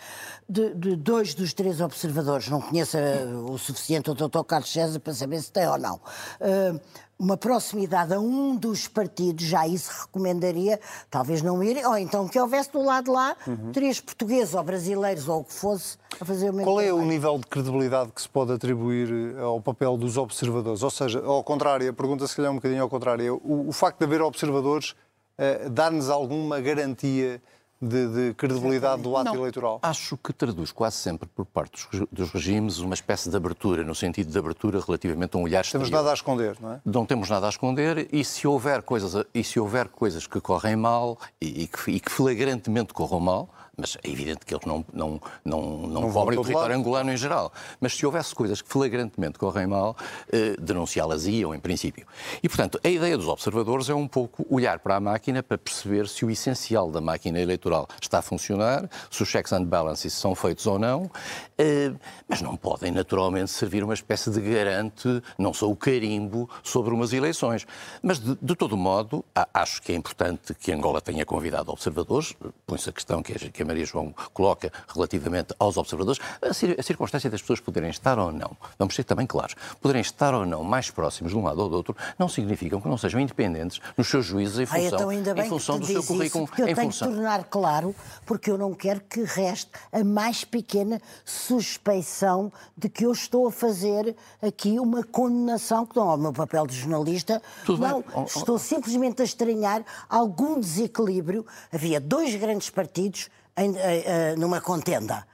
[0.50, 4.44] de, de dois dos três observadores, não conheço uh, o suficiente o Dr.
[4.46, 5.96] Carlos César para saber se tem ou não.
[5.96, 6.78] Uh,
[7.20, 12.40] uma proximidade a um dos partidos, já isso recomendaria, talvez não ir, ou então que
[12.40, 13.72] houvesse do lado de lá uhum.
[13.72, 17.04] três portugueses ou brasileiros ou o que fosse a fazer o mesmo Qual é trabalho.
[17.04, 20.84] o nível de credibilidade que se pode atribuir eh, ao papel dos observadores?
[20.84, 23.72] Ou seja, ao contrário, a pergunta se calhar é um bocadinho ao contrário, o, o
[23.72, 27.42] facto de haver observadores uh, dá-nos alguma garantia
[27.82, 29.80] de, de credibilidade do ato não, eleitoral?
[29.82, 33.96] Acho que traduz quase sempre por parte dos, dos, regimes uma espécie de abertura, no
[33.96, 35.86] sentido de abertura relativamente a um olhar exterior.
[35.86, 36.82] Temos nada a esconder, não é?
[36.86, 40.76] Não temos nada a esconder e se houver coisas, e se houver coisas que correm
[40.76, 44.84] mal e, e, que, e que flagrantemente corram mal, mas é evidente que eles não,
[44.92, 46.80] não, não, não, não cobrem o território lado.
[46.80, 47.54] angolano em geral.
[47.80, 49.96] Mas se houvesse coisas que flagrantemente correm mal,
[50.32, 52.08] eh, denunciá-las iam, em princípio.
[52.42, 56.08] E, portanto, a ideia dos observadores é um pouco olhar para a máquina para perceber
[56.08, 60.34] se o essencial da máquina eleitoral está a funcionar, se os checks and balances são
[60.34, 61.12] feitos ou não,
[61.56, 61.94] eh,
[62.28, 67.14] mas não podem, naturalmente, servir uma espécie de garante, não só o carimbo, sobre umas
[67.14, 67.68] eleições.
[68.02, 72.36] Mas, de, de todo modo, acho que é importante que Angola tenha convidado observadores,
[72.66, 77.30] põe-se a questão que a, que a Maria João coloca relativamente aos observadores, a circunstância
[77.30, 80.90] das pessoas poderem estar ou não, vamos ser também claros, poderem estar ou não mais
[80.90, 84.26] próximos de um lado ou do outro, não significam que não sejam independentes nos seus
[84.26, 86.46] juízos em função, Ai, então em função do seu currículo.
[86.46, 87.08] Isso, eu em tenho função...
[87.10, 93.06] que tornar claro, porque eu não quero que reste a mais pequena suspeição de que
[93.06, 97.42] eu estou a fazer aqui uma condenação, que não é o meu papel de jornalista.
[97.66, 98.26] Tudo não, bem.
[98.26, 101.46] estou simplesmente a estranhar algum desequilíbrio.
[101.72, 105.26] Havia dois grandes partidos em, eh, eh, numa contenda.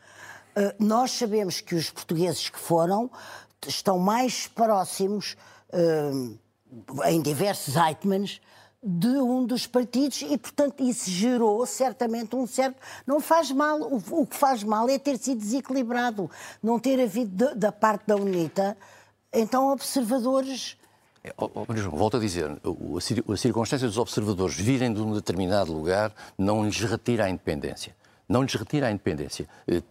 [0.55, 3.11] Eh, nós sabemos que os portugueses que foram
[3.67, 5.37] estão mais próximos,
[7.05, 8.41] em diversos Eitmans,
[8.83, 12.75] de um dos partidos e, portanto, isso gerou certamente um certo.
[13.07, 13.79] Não faz mal.
[13.81, 16.29] O, que faz mal é ter sido desequilibrado,
[16.61, 18.77] não ter havido da parte da UNITA,
[19.31, 20.77] então, observadores.
[21.37, 21.49] Oh,
[21.89, 27.25] volto a dizer, a circunstância dos observadores virem de um determinado lugar não lhes retira
[27.25, 27.95] a independência
[28.27, 29.47] não lhes retira a independência.
[29.67, 29.81] Eh,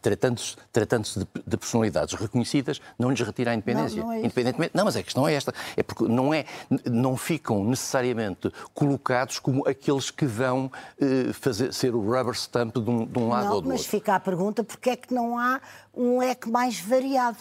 [0.00, 4.00] tratando-se tratando de, de, personalidades reconhecidas, não lhes retira a independência.
[4.00, 5.52] Não, não é Independentemente, não, mas a questão é esta.
[5.76, 6.44] É porque não, é,
[6.84, 10.70] não ficam necessariamente colocados como aqueles que vão
[11.00, 13.80] eh, fazer, ser o rubber stamp de um, de um lado não, ou do mas
[13.80, 13.84] outro.
[13.84, 15.60] Mas fica a pergunta, porque é que não há
[15.94, 17.38] um leque mais variado?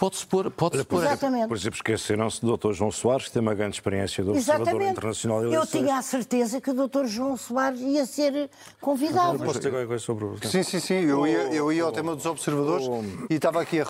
[0.00, 1.04] Pode-se pôr, pode pôr.
[1.04, 1.46] Exatamente.
[1.46, 2.72] Por exemplo, esqueceram-se do Dr.
[2.72, 4.92] João Soares, que tem uma grande experiência do Observador Exatamente.
[4.92, 7.04] Internacional de Eu tinha a certeza que o Dr.
[7.04, 8.48] João Soares ia ser
[8.80, 9.36] convidado.
[9.36, 10.38] Posso dizer qualquer coisa sobre o...
[10.42, 11.04] Sim, sim, sim.
[11.04, 12.86] Eu ia, eu ia ao tema dos observadores
[13.28, 13.84] e estava aqui a...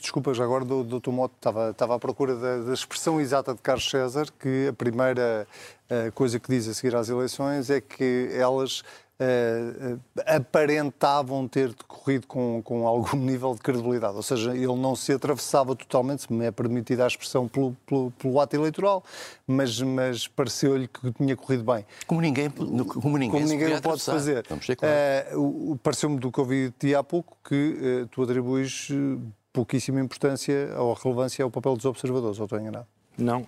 [0.00, 1.10] Desculpa, já agora do Dr.
[1.10, 5.46] Moto, estava, estava à procura da, da expressão exata de Carlos César, que a primeira
[5.90, 8.82] a coisa que diz a seguir às eleições é que elas
[9.20, 14.16] uh, aparentavam ter decorrido corrido com, com algum nível de credibilidade.
[14.16, 18.10] Ou seja, ele não se atravessava totalmente, se me é permitida a expressão, pelo, pelo,
[18.12, 19.04] pelo ato eleitoral,
[19.46, 21.84] mas, mas pareceu-lhe que tinha corrido bem.
[22.06, 24.44] Como ninguém, como ninguém, como ninguém o pode fazer.
[24.46, 25.40] Claro.
[25.40, 29.20] Uh, Pareceu-me do que ouvi de há pouco que uh, tu atribuis uh,
[29.52, 32.86] pouquíssima importância ou relevância ao papel dos observadores, ou estou enganado?
[33.18, 33.46] Não,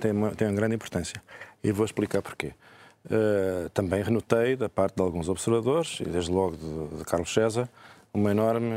[0.00, 1.22] tem uma, tem uma grande importância.
[1.62, 2.52] E vou explicar porquê.
[3.04, 7.68] Uh, também renotei da parte de alguns observadores, e desde logo de, de Carlos César,
[8.14, 8.74] uma enorme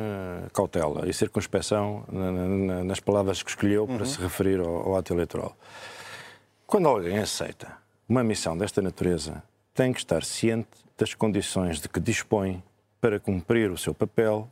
[0.54, 3.98] cautela e circunspeção na, na, nas palavras que escolheu uhum.
[3.98, 5.56] para se referir ao, ao ato eleitoral.
[6.66, 7.78] Quando alguém aceita
[8.10, 12.64] uma missão desta natureza, tem que estar ciente das condições de que dispõe
[13.02, 14.50] para cumprir o seu papel,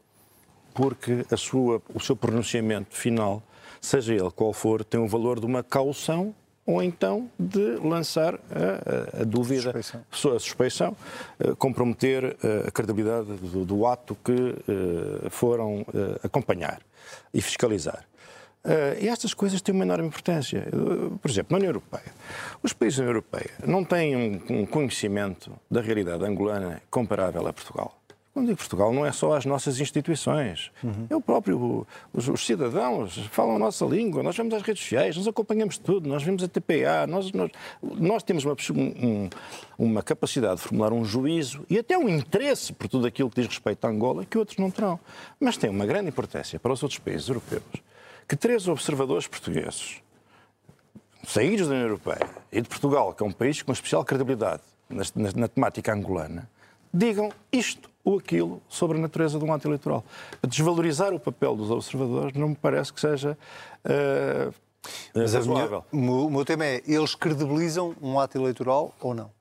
[0.74, 3.42] porque a sua, o seu pronunciamento final,
[3.80, 9.21] seja ele qual for, tem o valor de uma caução ou então de lançar a,
[9.21, 10.02] a, dúvida, suspeição.
[10.36, 10.97] a suspeição,
[11.39, 15.86] a comprometer a credibilidade do, do ato que uh, foram
[16.23, 16.82] acompanhar
[17.34, 18.06] e fiscalizar.
[18.99, 20.65] E estas coisas têm uma enorme importância.
[21.21, 22.13] por exemplo, na União Europeia,
[22.62, 28.03] os países da União Europeia não têm um conhecimento da realidade angolana comparável a Portugal.
[28.34, 30.72] Quando digo Portugal, não é só as nossas instituições.
[30.84, 31.17] Uhum.
[31.17, 35.28] O próprio, os, os, cidadãos falam a nossa língua, nós vamos às redes sociais, nós
[35.28, 37.52] acompanhamos tudo, nós vemos a TPA, nós, nós,
[37.84, 39.30] nós temos uma, um,
[39.78, 43.48] uma capacidade de formular um juízo e até um interesse por tudo aquilo que diz
[43.48, 45.00] respeito a Angola que outros não terão.
[45.39, 47.63] Mas tem uma grande importância para os outros países europeus
[48.28, 50.02] que três observadores portugueses
[51.24, 55.04] saídos da União Europeia e de Portugal, que é um país com especial credibilidade na,
[55.15, 56.50] na, na temática angolana,
[56.94, 60.04] digam isto ou aquilo sobre a natureza de um ato eleitoral.
[60.48, 63.38] Desvalorizar o papel dos observadores não me parece que seja
[63.86, 64.54] uh,
[65.16, 65.86] Mas razoável.
[65.92, 69.32] o meu tema é, eles credibilizam um ato eleitoral ou não?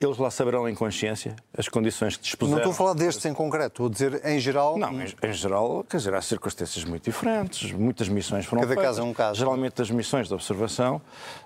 [0.00, 2.52] Eles lá saberão em consciência as condições que dispuseram.
[2.52, 4.78] Não estou a falar destes em concreto, estou a dizer em geral.
[4.78, 8.96] Não, em, em geral, quer dizer, há circunstâncias muito diferentes, muitas missões foram Cada feitas.
[8.96, 9.38] caso é um caso.
[9.38, 11.00] Geralmente as missões de observação,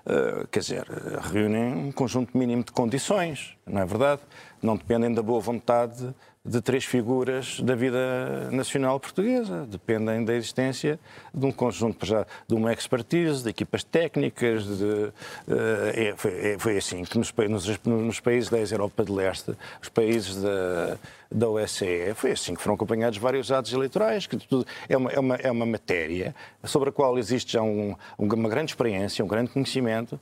[0.06, 0.86] uh, quer dizer,
[1.32, 4.22] reúnem um conjunto mínimo de condições, não é verdade?
[4.62, 6.14] Não dependem da boa vontade
[6.46, 9.66] de três figuras da vida nacional portuguesa.
[9.68, 10.98] Dependem da existência
[11.34, 14.64] de um conjunto já, de uma expertise, de equipas técnicas.
[14.64, 15.12] De, uh,
[15.92, 19.88] é, foi, é, foi, assim que nos, nos, nos países da Europa de Leste, os
[19.88, 20.96] países da,
[21.30, 25.18] da OSCE, foi assim que foram acompanhados vários atos eleitorais, que tudo, é, uma, é,
[25.18, 29.50] uma, é uma matéria sobre a qual existe já um, uma grande experiência, um grande
[29.50, 30.18] conhecimento.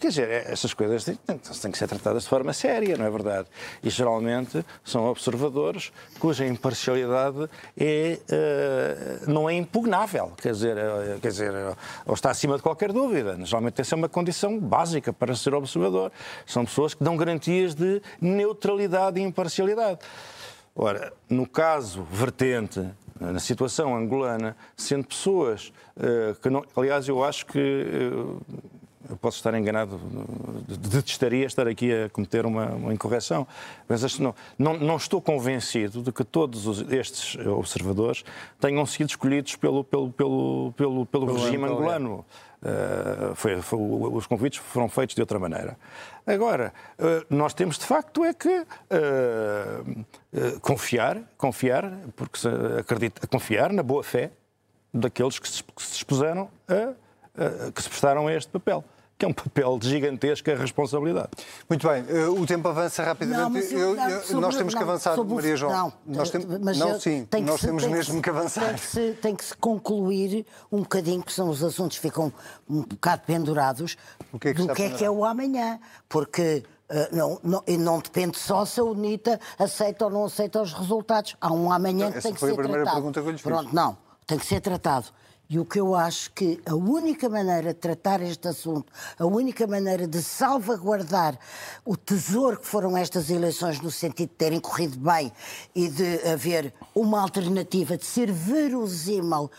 [0.00, 3.10] Quer dizer, é, essas coisas têm, têm que ser tratadas de forma séria, não é
[3.10, 3.48] verdade?
[3.86, 11.28] E geralmente são observadores cuja imparcialidade é, uh, não é impugnável, quer dizer, uh, quer
[11.28, 11.52] dizer,
[12.04, 13.38] ou está acima de qualquer dúvida.
[13.44, 16.10] Geralmente essa é uma condição básica para ser observador.
[16.44, 20.00] São pessoas que dão garantias de neutralidade e imparcialidade.
[20.74, 22.84] Ora, no caso vertente,
[23.20, 26.64] na situação angolana, sendo pessoas uh, que não.
[26.76, 27.86] Aliás, eu acho que.
[28.12, 28.40] Uh,
[29.08, 30.00] eu posso estar enganado,
[30.78, 33.46] detestaria estar aqui a cometer uma, uma incorreção,
[33.88, 38.24] mas não, não, não, estou convencido de que todos os, estes observadores
[38.60, 42.24] tenham sido escolhidos pelo, pelo, pelo, pelo, pelo regime angolano.
[42.56, 45.76] Uh, foi, foi, os convites foram feitos de outra maneira.
[46.26, 52.48] Agora, uh, nós temos de facto é que uh, confiar, confiar, porque se
[52.80, 54.30] acredita, confiar na boa fé
[54.92, 56.94] daqueles que se, que se expuseram a,
[57.70, 58.82] que se prestaram a este papel
[59.18, 61.30] que é um papel de gigantesca responsabilidade.
[61.68, 63.72] Muito bem, eh, o tempo avança rapidamente.
[63.72, 65.72] Não, eu, eu, sobre, nós temos não, que avançar, Maria João.
[65.72, 68.66] Não, nós tem, mas não sim, tem nós se, temos tem mesmo que, que avançar.
[68.66, 72.30] Tem que, se, tem que se concluir um bocadinho, que são os assuntos que ficam
[72.68, 73.96] um bocado pendurados,
[74.32, 75.78] o que é que do que é, que é o amanhã.
[76.08, 80.72] Porque Uh, não, não, não, depende só se a UNITA aceita ou não aceita os
[80.72, 81.34] resultados.
[81.40, 82.46] Há um amanhã que tem que ser tratado.
[82.46, 83.42] Essa foi a primeira pergunta que eu lhe fiz.
[83.42, 85.08] Pronto, não, tem que ser tratado.
[85.48, 89.66] E o que eu acho que a única maneira de tratar este assunto, a única
[89.66, 91.38] maneira de salvaguardar
[91.84, 95.32] o tesouro que foram estas eleições, no sentido de terem corrido bem
[95.74, 99.50] e de haver uma alternativa, de ser verosímil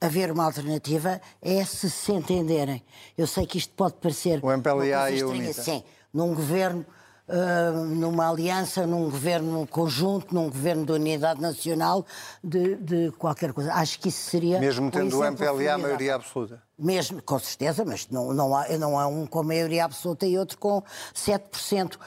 [0.00, 2.82] haver uma alternativa, é se se entenderem.
[3.16, 4.40] Eu sei que isto pode parecer.
[4.42, 5.62] O MPLA e o UNITA.
[5.62, 5.82] Sim,
[6.12, 6.84] num governo
[7.28, 12.04] uh, numa aliança, num governo conjunto, num governo de unidade nacional,
[12.42, 13.72] de, de qualquer coisa.
[13.74, 14.58] Acho que isso seria.
[14.58, 16.62] Mesmo tendo um o MPLA a maioria absoluta.
[16.78, 20.58] Mesmo, com certeza, mas não, não, há, não há um com maioria absoluta e outro
[20.58, 20.82] com
[21.14, 21.94] 7%.
[21.94, 21.98] Uh,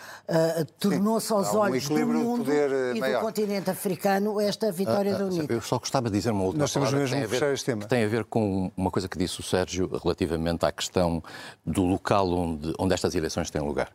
[0.79, 5.17] Tornou-se aos um olhos do mundo poder, e do continente africano esta vitória uh, uh,
[5.17, 5.45] da União.
[5.49, 7.81] Eu só gostava de dizer uma outra Nós temos mesmo que fechar este tema.
[7.81, 11.23] Que tem a ver com uma coisa que disse o Sérgio relativamente à questão
[11.65, 13.91] do local onde, onde estas eleições têm lugar.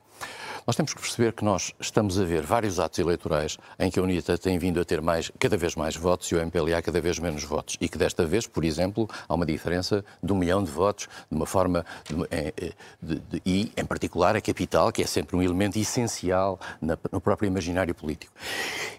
[0.66, 4.02] Nós temos que perceber que nós estamos a ver vários atos eleitorais em que a
[4.02, 7.18] UNITA tem vindo a ter mais, cada vez mais votos e o MPLA cada vez
[7.18, 7.76] menos votos.
[7.80, 11.36] E que desta vez, por exemplo, há uma diferença de um milhão de votos, de
[11.36, 11.84] uma forma.
[12.08, 16.96] De, de, de, e, em particular, a capital, que é sempre um elemento essencial na,
[17.12, 18.32] no próprio imaginário político.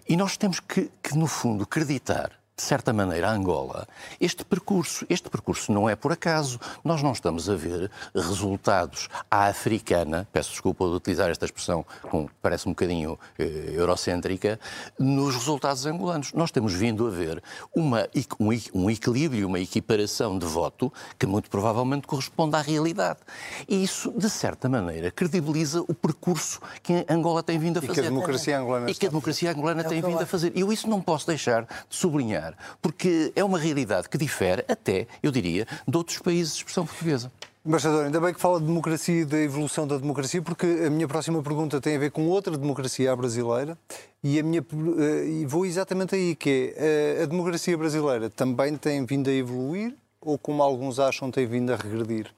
[0.07, 3.85] E nós temos que, que no fundo, acreditar de certa maneira, a Angola,
[4.19, 5.05] este percurso.
[5.09, 6.57] Este percurso não é por acaso.
[6.85, 12.29] Nós não estamos a ver resultados à africana, peço desculpa de utilizar esta expressão, com,
[12.41, 14.57] parece um bocadinho eh, eurocêntrica,
[14.97, 16.31] nos resultados angolanos.
[16.31, 17.43] Nós temos vindo a ver
[17.75, 18.07] uma,
[18.39, 23.19] um, um equilíbrio, uma equiparação de voto que muito provavelmente corresponde à realidade.
[23.67, 27.91] E isso, de certa maneira, credibiliza o percurso que Angola tem vindo a fazer.
[27.91, 30.53] E que a democracia angolana, e que a democracia angolana tem vindo a fazer.
[30.55, 32.44] E eu isso não posso deixar de sublinhar
[32.81, 37.31] porque é uma realidade que difere até, eu diria, de outros países de expressão portuguesa.
[37.65, 41.07] Embaixador, ainda bem que fala de democracia e da evolução da democracia, porque a minha
[41.07, 43.75] próxima pergunta tem a ver com outra democracia brasileira
[44.23, 49.03] e, a minha, eh, vou exatamente aí, que é eh, a democracia brasileira também tem
[49.03, 52.31] vindo a evoluir ou, como alguns acham, tem vindo a regredir?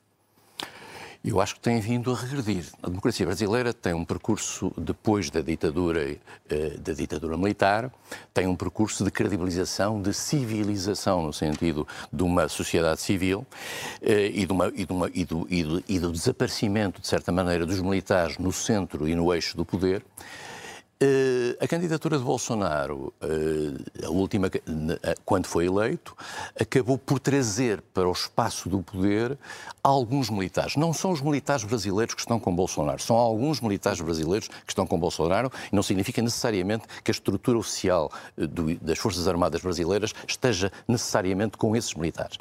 [1.28, 2.64] Eu acho que tem vindo a regredir.
[2.82, 6.16] A democracia brasileira tem um percurso depois da ditadura,
[6.50, 7.92] eh, da ditadura militar,
[8.34, 13.46] tem um percurso de credibilização, de civilização no sentido de uma sociedade civil
[14.02, 17.30] eh, e, de uma, e, de uma, e, do, e, do, do desaparecimento, de certa
[17.30, 20.06] maneira, dos militares no centro e no eixo do poder.
[21.00, 24.50] Uh, a candidatura de Bolsonaro, uh, a última,
[25.24, 26.18] quando foi eleito,
[26.60, 29.38] acabou por trazer para o espaço do poder
[29.84, 30.76] alguns militares.
[30.76, 34.88] Não são os militares brasileiros que estão com Bolsonaro, são alguns militares brasileiros que estão
[34.88, 40.16] com Bolsonaro e não significa necessariamente que a estrutura oficial do, das Forças Armadas brasileiras
[40.28, 42.40] esteja necessariamente com esses militares.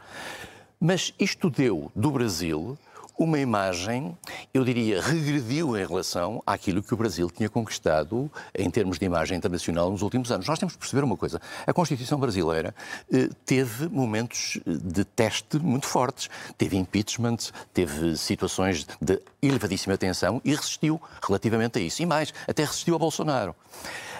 [0.80, 2.78] Mas isto deu do Brasil
[3.18, 4.16] uma imagem,
[4.52, 9.36] eu diria, regrediu em relação àquilo que o Brasil tinha conquistado em termos de imagem
[9.36, 10.46] internacional nos últimos anos.
[10.46, 12.74] Nós temos que perceber uma coisa: a Constituição brasileira
[13.12, 16.28] eh, teve momentos de teste muito fortes.
[16.58, 17.38] Teve impeachment,
[17.72, 22.02] teve situações de elevadíssima tensão e resistiu relativamente a isso.
[22.02, 23.54] E mais, até resistiu a Bolsonaro.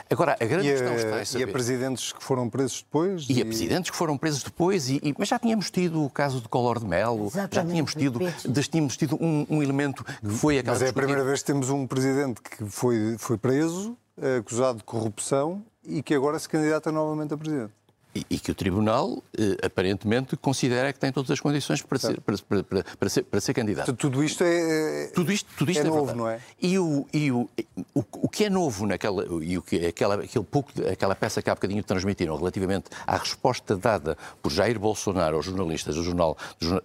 [0.08, 1.46] Agora, a grande e questão a, está a saber...
[1.46, 3.26] E a presidentes que foram presos depois?
[3.28, 6.10] E, e, a presidentes que foram presos depois, e, e, mas já tínhamos tido o
[6.10, 6.86] caso de Collor de
[7.26, 10.74] Exatamente, já tínhamos tido, já tínhamos tido um, um, elemento que foi aquela...
[10.74, 13.96] Mas é a primeira vez que temos um presidente que foi, foi preso,
[14.38, 17.72] acusado de corrupção, e que agora se candidata novamente a presidente
[18.30, 22.36] e, que o Tribunal, eh, aparentemente, considera que tem todas as condições para ser, para,
[22.38, 23.92] para, para, ser, para ser candidato.
[23.94, 26.18] Tudo isto é, tudo isto, tudo isto é, é novo, verdade.
[26.18, 26.40] não é?
[26.60, 27.48] E, o, e o,
[27.94, 31.50] o, o que é novo naquela, e o que, aquela, aquele pouco, aquela peça que
[31.50, 36.36] há bocadinho transmitiram relativamente à resposta dada por Jair Bolsonaro aos jornalistas do Jornal,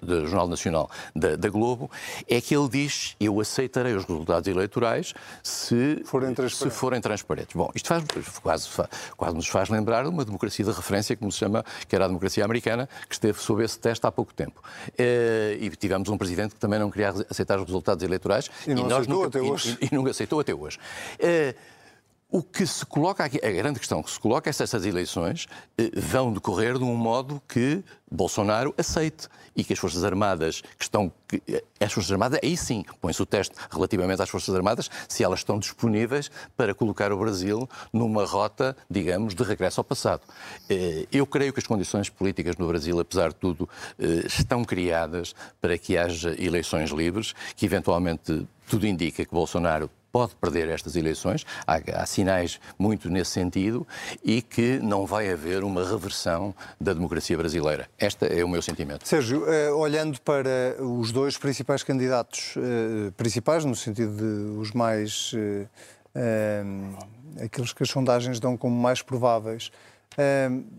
[0.02, 1.90] do Jornal Nacional da, da Globo,
[2.28, 5.14] é que ele diz, eu aceitarei os resultados eleitorais
[5.44, 6.74] se forem transparentes.
[6.74, 7.56] Se forem transparentes.
[7.56, 8.04] Bom, isto faz,
[8.42, 8.70] quase,
[9.16, 12.44] quase nos faz lembrar uma democracia de referência, como se chama, que era a democracia
[12.44, 14.62] americana, que esteve sob esse teste há pouco tempo.
[14.98, 18.50] Eh, e tivemos um presidente que também não queria aceitar os resultados eleitorais.
[18.68, 19.40] E não e aceitou nunca.
[19.40, 20.80] E, e, nunca aceitou até hoje.
[22.34, 25.48] O que se coloca aqui, a grande questão que se coloca é se essas eleições
[25.78, 30.84] eh, vão decorrer de um modo que Bolsonaro aceite e que as Forças Armadas que
[30.86, 31.12] estão.
[31.28, 35.26] Que, eh, as Forças Armadas, aí sim, põe-se o teste relativamente às Forças Armadas, se
[35.26, 40.22] elas estão disponíveis para colocar o Brasil numa rota, digamos, de regresso ao passado.
[40.70, 43.68] Eh, eu creio que as condições políticas no Brasil, apesar de tudo,
[44.26, 50.70] estão criadas para que haja eleições livres, que eventualmente tudo indica que Bolsonaro pode perder
[50.70, 53.88] estas eleições, há, há, sinais muito nesse sentido,
[54.24, 57.90] e que não vai haver uma reversão da democracia brasileira.
[57.98, 59.08] Este é o meu sentimento.
[59.08, 65.32] Sérgio, eh, olhando para os dois principais candidatos, eh, principais, no sentido de os mais.
[65.36, 65.68] Eh,
[67.42, 69.72] aqueles que as sondagens dão como mais prováveis,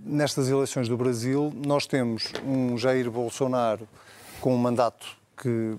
[0.04, 3.88] nestas eleições do Brasil, nós temos um Jair Bolsonaro
[4.42, 5.78] com um mandato que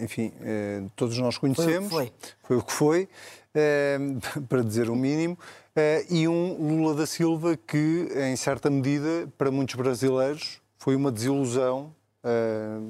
[0.00, 1.90] enfim, eh, todos nós conhecemos.
[1.90, 2.36] Foi o que foi.
[2.42, 3.08] Foi o que foi,
[3.54, 3.98] eh,
[4.48, 5.38] para dizer o mínimo.
[5.76, 11.12] Eh, e um Lula da Silva que, em certa medida, para muitos brasileiros, foi uma
[11.12, 11.94] desilusão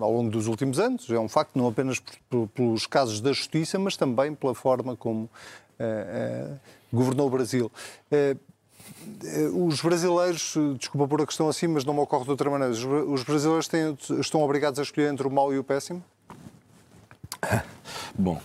[0.01, 1.09] ao longo dos últimos anos.
[1.09, 2.03] É um facto, não apenas
[2.53, 5.31] pelos casos da justiça, mas também pela forma como
[6.93, 7.71] governou o Brasil.
[9.55, 13.23] Os brasileiros, desculpa por a questão assim, mas não me ocorre de outra maneira, os
[13.23, 16.03] brasileiros têm, estão obrigados a escolher entre o mau e o péssimo?
[18.19, 18.41] Bom,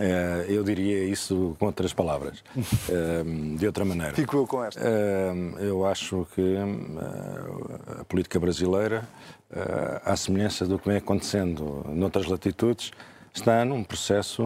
[0.00, 2.42] eh, eu diria isso com outras palavras,
[2.88, 3.22] eh,
[3.58, 4.14] de outra maneira.
[4.14, 4.80] Fico eu com esta.
[4.80, 6.56] Eh, eu acho que
[8.00, 9.06] a política brasileira,
[10.04, 12.90] à semelhança do que vem acontecendo noutras latitudes,
[13.34, 14.42] está num processo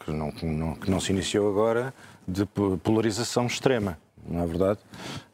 [0.00, 1.94] que, não, que, não, que não se iniciou agora
[2.26, 2.44] de
[2.82, 3.96] polarização extrema,
[4.28, 4.80] não é verdade?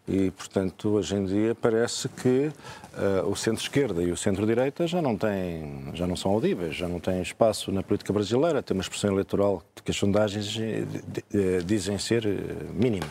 [0.06, 2.50] E, portanto, hoje em dia parece que
[2.94, 6.98] uh, o centro-esquerda e o centro-direita já não têm, já não são audíveis, já não
[6.98, 10.56] têm espaço na política brasileira, tem uma expressão eleitoral que as sondagens
[11.64, 12.26] dizem ser
[12.72, 13.08] mínima.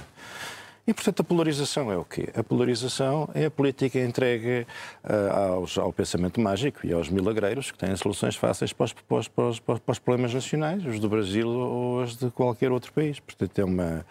[0.86, 2.30] E, portanto, a polarização é o quê?
[2.36, 4.66] A polarização é a política entregue
[5.04, 9.18] uh, aos, ao pensamento mágico e aos milagreiros que têm soluções fáceis para os, para,
[9.18, 12.92] os, para, os, para os, problemas nacionais, os do Brasil ou os de qualquer outro
[12.92, 13.20] país.
[13.20, 14.06] Portanto, é uma,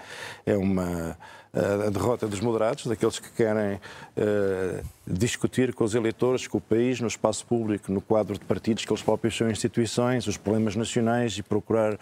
[0.47, 1.19] é uma
[1.53, 7.01] a derrota dos moderados, daqueles que querem uh, discutir com os eleitores, com o país,
[7.01, 11.37] no espaço público, no quadro de partidos que eles próprios são instituições, os problemas nacionais
[11.39, 11.99] e procurar uh,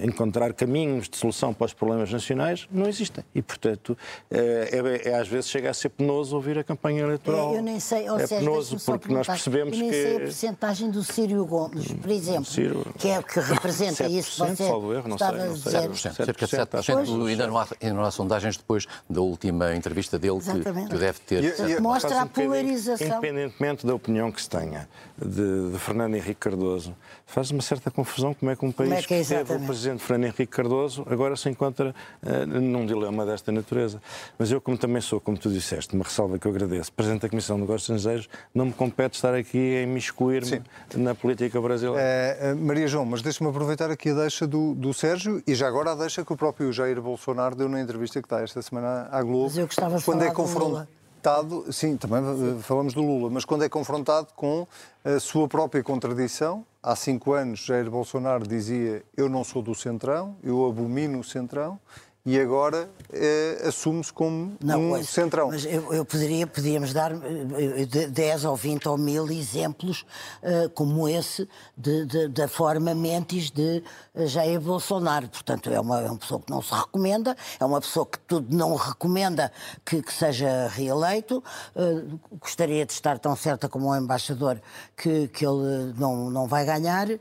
[0.00, 3.24] encontrar caminhos de solução para os problemas nacionais, não existem.
[3.34, 3.96] E, portanto, uh,
[4.30, 7.54] é, é, às vezes chega a ser penoso ouvir a campanha eleitoral.
[7.54, 10.02] Eu nem sei, ou é seja, penoso porque nós percebemos eu nem que...
[10.02, 12.86] sei a porcentagem do Sírio Gomes, por exemplo, Ciro...
[12.98, 16.24] que é o que representa isso que você erro, não sei, a não sei, 7%,
[16.24, 17.28] cerca de 7%.
[17.28, 21.18] Ainda não há, ainda não há sondagens depois da última entrevista dele que, que deve
[21.20, 21.63] ter.
[21.80, 23.06] Mostra a polarização.
[23.06, 26.94] Independentemente da opinião que se tenha de, de Fernando Henrique Cardoso,
[27.26, 29.60] faz uma certa confusão como é que um país é que, é que teve o
[29.66, 34.00] presidente Fernando Henrique Cardoso agora se encontra uh, num dilema desta natureza.
[34.38, 37.28] Mas eu, como também sou, como tu disseste, uma ressalva que eu agradeço, presidente da
[37.28, 40.62] Comissão de Negócios Estrangeiros, não me compete estar aqui a imiscuir-me
[40.96, 42.02] na política brasileira.
[42.40, 45.68] Uh, uh, Maria João, mas deixa-me aproveitar aqui a deixa do, do Sérgio e já
[45.68, 49.08] agora a deixa que o próprio Jair Bolsonaro deu na entrevista que está esta semana
[49.10, 49.44] à Globo.
[49.44, 52.60] Mas eu gostava de quando falar é confrontado sim, também sim.
[52.60, 54.66] falamos do Lula, mas quando é confrontado com
[55.02, 60.36] a sua própria contradição, há cinco anos Jair Bolsonaro dizia eu não sou do Centrão,
[60.42, 61.80] eu abomino o Centrão,
[62.26, 65.48] e agora eh, assume-se como não, um mas, centrão.
[65.48, 70.06] Mas eu, eu poderia, podíamos dar 10 ou 20 ou mil exemplos
[70.42, 71.46] uh, como esse
[71.76, 73.82] de, de, da forma mentis de
[74.14, 75.28] Jair Bolsonaro.
[75.28, 78.56] Portanto, é uma, é uma pessoa que não se recomenda, é uma pessoa que tudo
[78.56, 79.52] não recomenda
[79.84, 81.44] que, que seja reeleito.
[81.76, 84.58] Uh, gostaria de estar tão certa como o embaixador
[84.96, 87.06] que, que ele não, não vai ganhar.
[87.10, 87.20] Uh,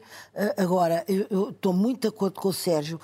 [0.58, 3.02] agora, eu estou muito de acordo com o Sérgio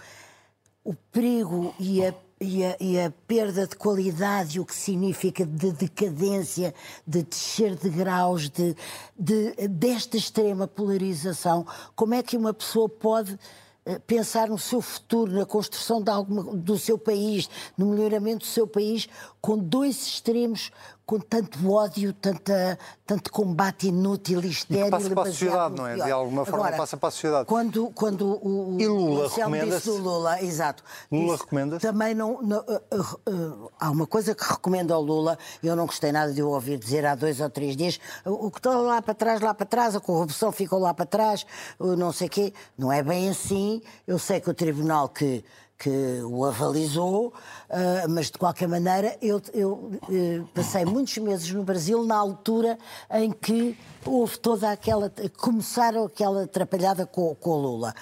[0.89, 2.11] o perigo e a,
[2.41, 6.73] e, a, e a, perda de qualidade, o que significa de decadência,
[7.05, 8.75] de descer de graus, de,
[9.15, 11.63] de, desta extrema polarização,
[11.95, 13.37] como é que uma pessoa pode
[13.85, 18.65] eh, pensar no seu futuro, na construção alguma, do seu país, no melhoramento do seu
[18.65, 19.07] país,
[19.39, 20.71] com dois extremos
[21.09, 24.85] com tanto ódio, tanta, tanto combate inútil e estéril.
[24.85, 25.95] E passa para a sociedade, não é?
[25.95, 27.45] De alguma forma Agora, passa para a sociedade.
[27.47, 29.89] Quando, quando o, e Lula recomenda-se...
[29.89, 30.83] Lula, exato.
[31.11, 31.81] Lula recomenda-se?
[31.81, 32.39] Também não...
[32.43, 36.31] não uh, uh, uh, há uma coisa que recomendo ao Lula, eu não gostei nada
[36.31, 39.41] de o ouvir dizer há dois ou três dias, o que está lá para trás,
[39.41, 41.43] lá para trás, a corrupção ficou lá para trás,
[41.79, 42.53] não sei o quê.
[42.77, 43.81] Não é bem assim.
[44.05, 45.43] Eu sei que o tribunal que
[45.79, 51.63] que o avalizou, uh, mas de qualquer maneira eu, eu uh, passei muitos meses no
[51.63, 52.77] Brasil na altura
[53.09, 55.11] em que houve toda aquela.
[55.37, 57.95] começaram aquela atrapalhada com, com o Lula.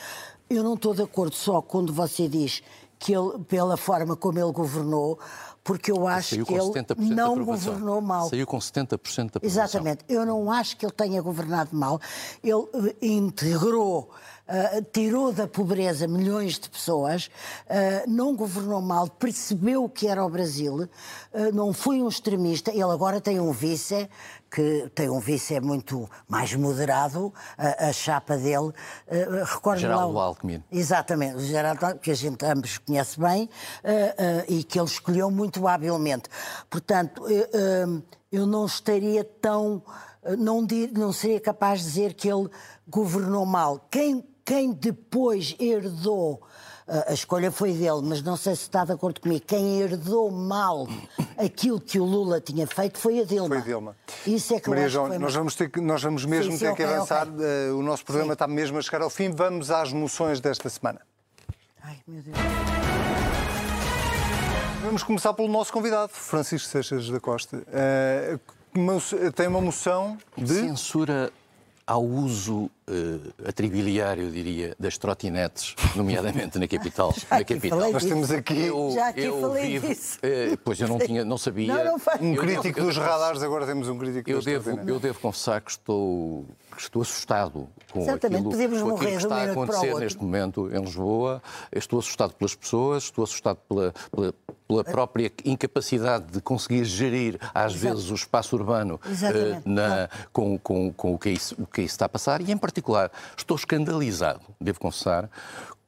[0.49, 2.63] Eu não estou de acordo só quando você diz
[2.97, 5.19] que ele, pela forma como ele governou,
[5.63, 8.29] porque eu acho que ele não governou mal.
[8.29, 9.41] Saiu com 70% da aprovação.
[9.43, 10.05] Exatamente.
[10.07, 11.99] Eu não acho que ele tenha governado mal.
[12.41, 12.53] Ele
[13.01, 14.09] eh, integrou
[14.47, 17.29] Uh, tirou da pobreza milhões de pessoas,
[17.65, 20.89] uh, não governou mal, percebeu o que era o Brasil, uh,
[21.53, 22.71] não foi um extremista.
[22.71, 24.09] Ele agora tem um vice
[24.49, 28.69] que tem um vice muito mais moderado, a, a chapa dele.
[28.69, 30.63] Uh, recordo Geraldo lá, Alckmin.
[30.71, 33.49] Exatamente, o Geraldo que a gente ambos conhece bem
[34.47, 36.29] e que ele escolheu muito habilmente.
[36.69, 37.25] Portanto,
[38.31, 39.83] eu não estaria tão.
[40.37, 42.49] Não, não seria capaz de dizer que ele
[42.87, 43.85] governou mal.
[43.91, 46.41] Quem quem depois herdou
[47.05, 49.43] a escolha foi dele, mas não sei se está de acordo comigo.
[49.45, 50.87] Quem herdou mal
[51.37, 53.49] aquilo que o Lula tinha feito foi a Dilma.
[53.49, 53.97] Foi a Dilma.
[54.25, 56.63] Isso é que Maria eu João, nós vamos, ter que, nós vamos mesmo sim, sim,
[56.63, 57.27] ter okay, que avançar.
[57.27, 57.45] Okay.
[57.45, 58.33] Uh, o nosso programa sim.
[58.33, 59.29] está mesmo a chegar ao fim.
[59.31, 61.01] Vamos às moções desta semana.
[61.83, 62.37] Ai, meu Deus.
[64.81, 67.57] Vamos começar pelo nosso convidado, Francisco Seixas da Costa.
[67.57, 70.53] Uh, tem uma moção de.
[70.53, 71.33] Censura
[71.85, 77.13] ao uso uh, atribiliário, diria, das trotinetes, nomeadamente na capital.
[77.29, 77.91] na capital.
[77.91, 78.65] Nós temos aqui.
[78.65, 80.17] Eu, Já aqui eu falei vivo, disso.
[80.19, 81.73] Uh, pois eu não, tinha, não sabia.
[81.73, 85.61] Não, não um crítico dos radares, agora temos um crítico eu devo, Eu devo confessar
[85.61, 90.21] que estou, que estou assustado com Exatamente, aquilo, com aquilo que está a acontecer neste
[90.21, 91.41] momento em Lisboa.
[91.71, 94.33] Estou assustado pelas pessoas, estou assustado pela, pela
[94.67, 97.95] pela própria incapacidade de conseguir gerir, às Exato.
[97.95, 101.93] vezes, o espaço urbano uh, na, com, com, com o, que isso, o que isso
[101.93, 105.29] está a passar e, em particular, particular, estou escandalizado, devo confessar,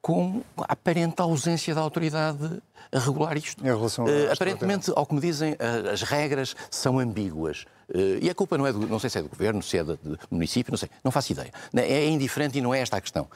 [0.01, 2.61] com a aparente ausência da autoridade
[2.91, 3.61] a regular isto.
[3.61, 7.65] Em relação Eh, esta aparentemente, ao que me dizem, a- as regras são ambíguas.
[7.93, 9.83] Eh, E a culpa não é do, não sei se é do governo, se é
[9.83, 11.51] do, do município, não sei, não faço ideia.
[11.73, 13.27] Não, É indiferente e não é esta a questão.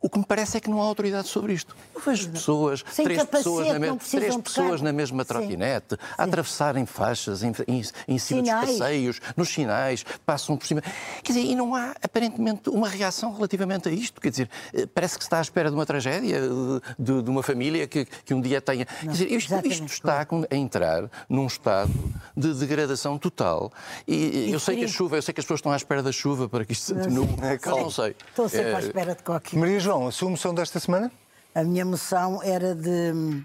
[0.00, 1.74] O que me parece é que não há autoridade sobre isto.
[1.94, 5.28] Eu vejo pessoas, Sem três pessoas, na não mesma, precisam três pessoas na mesma Sim.
[5.28, 8.68] trotinete, a atravessarem faixas em, em, em cima Sinais.
[8.68, 10.82] dos passeios, nos sinais, passam por cima.
[11.24, 14.20] Quer dizer, e não há aparentemente uma reação relativamente a isto.
[14.20, 17.30] Quer dizer, eh, parece que se está à espera de uma tragédia, eh, de, de
[17.30, 18.84] uma família que, que um dia tenha.
[18.84, 21.92] Quer dizer, isto, isto está a entrar num estado
[22.36, 23.72] de degradação total.
[24.06, 26.12] E, eu sei que a chuva, eu sei que as pessoas estão à espera da
[26.12, 28.14] chuva para que isto se atenue, É, mas não sei.
[28.28, 31.10] Estou sempre à Eh, espera de qualquer Maria João, a sua moção desta semana?
[31.54, 33.42] A minha moção era de.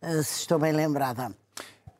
[0.00, 1.30] eh, Se estou bem lembrada.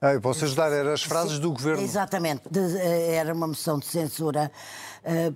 [0.00, 1.82] Ah, eu posso ajudar, eram as frases do governo.
[1.82, 2.42] Exatamente.
[2.48, 4.50] De- eh, era uma moção de censura
[5.04, 5.32] eh,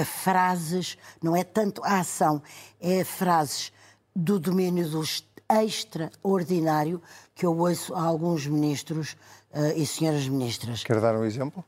[0.00, 2.42] a frases, não é tanto a ação,
[2.80, 3.72] é a frases
[4.14, 7.00] do domínio do est- extraordinário
[7.34, 9.16] que eu ouço a alguns ministros
[9.52, 10.82] eh, e senhoras ministras.
[10.84, 11.64] Quer dar um exemplo?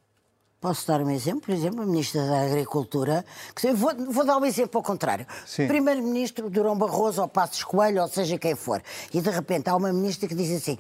[0.61, 1.43] Posso dar um exemplo?
[1.43, 3.25] Por exemplo, a Ministra da Agricultura.
[3.55, 5.25] que Vou, vou dar um exemplo ao contrário.
[5.69, 8.83] Primeiro-Ministro Durão Barroso ou Passos Coelho, ou seja quem for.
[9.15, 10.77] E de repente há uma ministra que diz assim.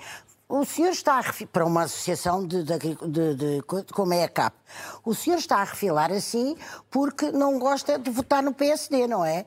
[0.48, 4.28] O senhor está a para uma associação de, de, de, de, co- como é a
[4.28, 4.56] CAP.
[5.04, 6.56] O senhor está a refilar assim
[6.90, 9.44] porque não gosta de votar no PSD, não é?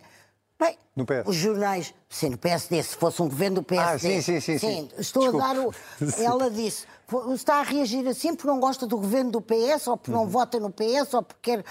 [0.62, 0.78] Bem,
[1.26, 3.95] os jornais, sim, no PSD, se fosse um governo do PSD.
[3.95, 4.89] Ah, sim, sim, sim, sim.
[4.99, 5.43] estou Desculpe.
[5.43, 5.74] a dar o.
[6.12, 6.24] Sim.
[6.24, 9.97] Ela disse, "Pô, está a reagir assim porque não gosta do governo do PS, ou
[9.97, 11.66] porque não vota no PS, ou porque quer.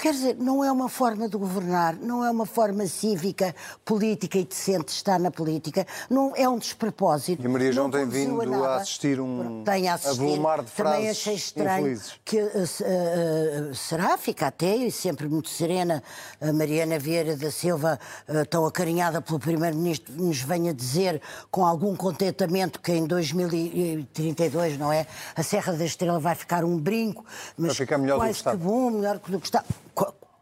[0.00, 4.44] Quer dizer, não é uma forma de governar, não é uma forma cívica, política e
[4.44, 7.42] decente de estar na política, não é um despropósito.
[7.42, 8.76] E a Maria João tem vindo a nada.
[8.76, 10.22] assistir um Tem a assistir.
[10.22, 12.14] avolumar de Também frases achei estranho infelizes.
[12.24, 16.02] que eh, eh, será, fica até, e sempre muito serena,
[16.40, 21.20] a Mariana Vieira da Silva, eh, tão acarinhada pelo Primeiro-Ministro, nos venha dizer
[21.50, 25.06] com algum contentamento que em 2032, não é?
[25.36, 27.22] A Serra da Estrela vai ficar um brinco,
[27.58, 28.56] mas Vai ficar melhor do que quase estava.
[28.56, 29.66] bom, melhor do que estava.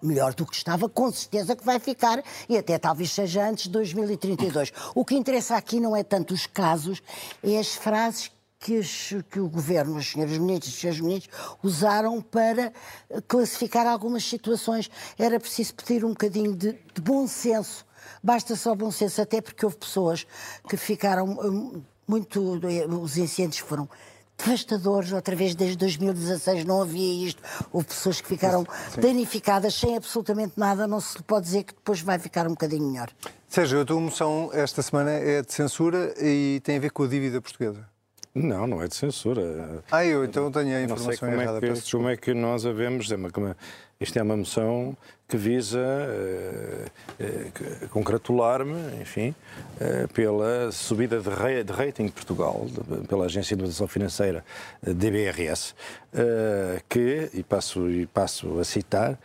[0.01, 3.71] Melhor do que estava, com certeza que vai ficar, e até talvez seja antes de
[3.71, 4.73] 2032.
[4.95, 7.03] O que interessa aqui não é tanto os casos,
[7.43, 8.31] é as frases
[8.61, 12.73] que, as- que o governo, os senhores ministros e os senhores ministros usaram para
[13.11, 14.89] eh, classificar algumas situações.
[15.19, 17.85] Era preciso pedir um bocadinho de, de bom senso.
[18.23, 20.27] Basta só bom senso, até porque houve pessoas
[20.69, 22.41] que ficaram hum, muito.
[23.03, 23.89] Os incêndios foram
[24.39, 27.43] devastadores, outra vez desde 2016 não havia isto.
[27.73, 28.65] Houve pessoas que ficaram
[28.97, 33.11] danificadas sem absolutamente nada, não se pode dizer que depois vai ficar um bocadinho melhor.
[33.49, 37.09] Sérgio, a tua moção esta semana é de censura e tem a ver com a
[37.09, 37.87] dívida portuguesa.
[38.39, 39.83] Não, não é de censura.
[39.91, 41.59] Ah, eu então tenho a informação como errada.
[41.67, 43.11] é, que, como é que nós a vemos.
[43.11, 43.55] É uma, é-
[44.01, 45.81] isto é uma moção que visa
[47.19, 49.35] eh, que- congratular-me, enfim,
[49.81, 54.45] eh, pela subida de, ra- de rating de Portugal, de- pela Agência de Inovação Financeira
[54.83, 55.75] DBRS,
[56.89, 59.19] que, e passo, e passo a citar,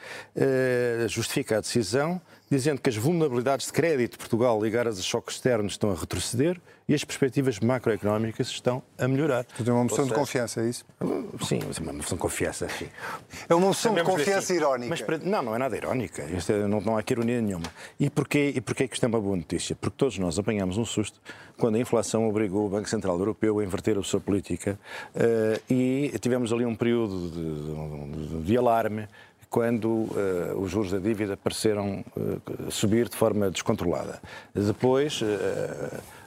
[1.08, 5.74] justifica a decisão dizendo que as vulnerabilidades de crédito de Portugal ligadas a choques externos
[5.74, 9.44] estão a retroceder e as perspectivas macroeconómicas estão a melhorar.
[9.46, 10.86] Tu tens uma moção Ou de seja, confiança, é isso?
[11.48, 12.68] Sim, é uma moção de confiança.
[12.70, 12.88] Sim.
[13.48, 14.56] É uma moção de confiança assim.
[14.56, 14.90] irónica.
[14.90, 16.24] Mas para- não, não é nada irónica.
[16.24, 17.66] É- não, não há aqui ironia nenhuma.
[18.00, 19.76] E porquê, e porquê que isto é uma boa notícia?
[19.76, 21.20] Porque todos nós apanhamos um susto
[21.58, 24.78] quando a inflação obrigou o Banco Central Europeu a inverter a sua política
[25.16, 29.08] eh, e tivemos ali um período de, de- de alarme
[29.50, 34.20] quando eh, os juros da dívida pareceram eh, subir de forma descontrolada.
[34.54, 35.22] Depois,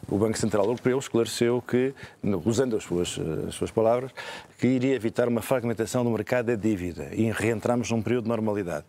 [0.08, 1.94] o Banco Central Europeu esclareceu que,
[2.44, 4.12] usando as suas, eh, as suas palavras,
[4.58, 8.84] que iria evitar uma fragmentação do mercado da dívida e reentramos num período de normalidade.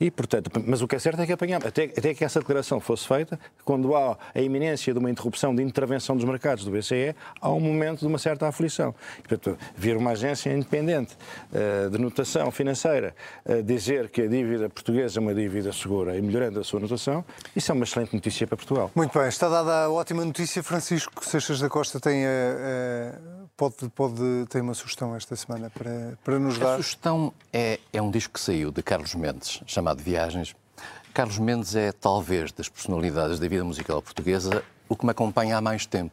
[0.00, 2.80] E, portanto, mas o que é certo é que apanhamos, até, até que essa declaração
[2.80, 7.14] fosse feita, quando há a iminência de uma interrupção de intervenção dos mercados do BCE,
[7.40, 8.94] há um momento de uma certa aflição.
[9.18, 11.16] E, portanto, vir uma agência independente
[11.52, 13.14] eh, de notação financeira
[13.44, 17.24] eh, dizer que a dívida portuguesa é uma dívida segura e melhorando a sua notação,
[17.54, 18.90] isso é uma excelente notícia para Portugal.
[18.94, 20.61] Muito bem, está dada a ótima notícia.
[20.62, 23.14] Francisco Seixas da Costa tem, eh, eh,
[23.56, 26.76] pode, pode, tem uma sugestão esta semana para, para nos A dar.
[26.76, 30.54] sugestão é, é um disco que saiu de Carlos Mendes, chamado Viagens.
[31.12, 35.60] Carlos Mendes é, talvez, das personalidades da vida musical portuguesa, o que me acompanha há
[35.60, 36.12] mais tempo.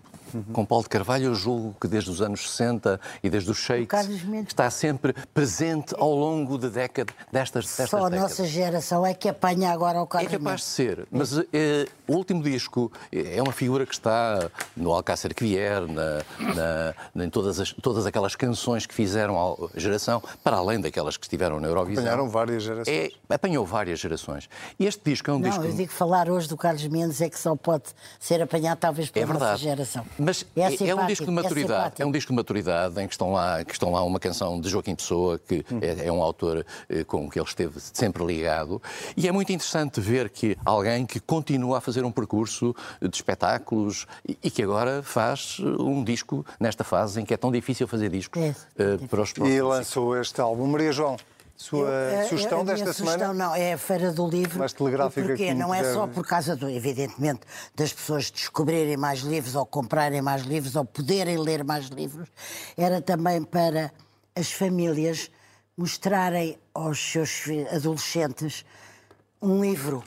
[0.53, 4.07] Com Paulo de Carvalho, eu julgo que desde os anos 60 e desde os shakes
[4.47, 8.31] está sempre presente ao longo de décadas, destas, destas Só a décadas.
[8.31, 12.13] nossa geração é que apanha agora o Carlos É capaz de ser, mas eh, o
[12.13, 17.71] último disco é uma figura que está no Alcácer Quier, na, na, em todas, as,
[17.73, 19.37] todas aquelas canções que fizeram
[19.73, 22.03] a geração, para além daquelas que estiveram na Eurovisão.
[22.03, 22.87] Apanharam várias gerações.
[23.29, 24.49] É, apanhou várias gerações.
[24.79, 25.63] E este disco é um Não, disco.
[25.65, 27.85] eu digo que falar hoje do Carlos Mendes é que só pode
[28.19, 30.05] ser apanhado talvez pela É nossa geração.
[30.19, 31.73] Mas é, é, é um disco de maturidade.
[31.79, 32.01] simpático.
[32.01, 34.69] É, um disco de maturidade em que estão lá, que estão lá uma canção de
[34.69, 38.81] Joaquim Pessoa, que é, é um autor eh, com que ele esteve sempre ligado.
[39.15, 44.05] E é muito interessante ver que alguém que continua a fazer um percurso de espetáculos
[44.27, 47.87] e, e que agora faz eh, um disco nesta fase em que é tão difícil
[47.87, 49.59] fazer discos É, eh, para os E próximos.
[49.61, 50.67] lançou este álbum.
[50.67, 51.15] Maria João,
[51.61, 53.33] sua Eu- é- sugestão minha desta sugestão semana?
[53.33, 54.59] não, é a Feira do Livro.
[54.59, 57.41] Mais telegráfica Porque não é só por causa, do, evidentemente,
[57.75, 62.29] das pessoas descobrirem mais livros ou comprarem mais livros ou poderem ler mais livros,
[62.77, 63.91] era também para
[64.33, 65.29] as famílias
[65.77, 67.43] mostrarem aos seus
[67.73, 68.63] adolescentes
[69.41, 70.01] um livro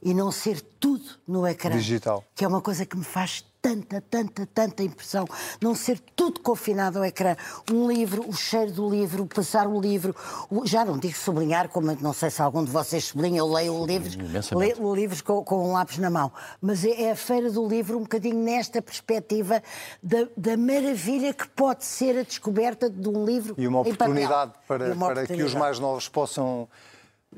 [0.00, 1.76] e não ser tudo no ecrã.
[1.76, 2.24] Digital.
[2.36, 5.24] Que é uma coisa que me faz tanta, tanta, tanta impressão.
[5.58, 7.34] Não ser tudo confinado ao ecrã.
[7.72, 10.14] Um livro, o cheiro do livro, passar o livro.
[10.50, 13.86] o- já não digo sublinhar, como não sei se algum de vocês sublinha, eu leio
[13.86, 14.78] livros, Imensamente.
[14.78, 16.30] leio livros com, com um lápis na mão.
[16.60, 19.62] Mas é é a Feira do Livro um bocadinho nesta perspectiva
[20.02, 24.12] da, da maravilha que pode ser a descoberta de um livro E uma em papel.
[24.12, 25.58] oportunidade E para, uma para que os oportunidade.
[25.58, 26.68] mais novos possam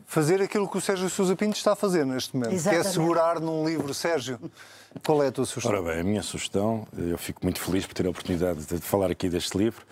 [0.04, 2.90] fazer aquilo que o Sérgio Sousa Pinto está a fazer neste momento, que é Exatamente.
[2.92, 3.94] segurar num livro.
[3.94, 4.38] Sérgio,
[5.04, 5.72] qual é a tua sugestão?
[5.72, 9.10] Ora bem, a minha sugestão, eu fico muito feliz por ter a oportunidade de falar
[9.10, 9.84] aqui deste livro.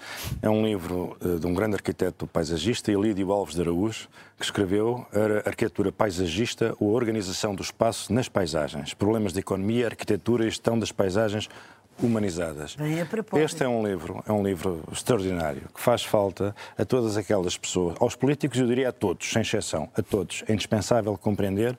[0.42, 5.06] É um livro eh, de um grande arquiteto paisagista, Elídio Alves de Araújo, que escreveu
[5.12, 8.94] a Arquitetura Paisagista ou a Organização do Espaço nas Paisagens.
[8.94, 11.48] Problemas de economia, arquitetura e gestão das paisagens
[12.02, 12.76] humanizadas.
[13.36, 17.96] Este é um livro, é um livro extraordinário que faz falta a todas aquelas pessoas,
[18.00, 20.42] aos políticos, eu diria a todos, sem exceção, a todos.
[20.48, 21.78] É indispensável compreender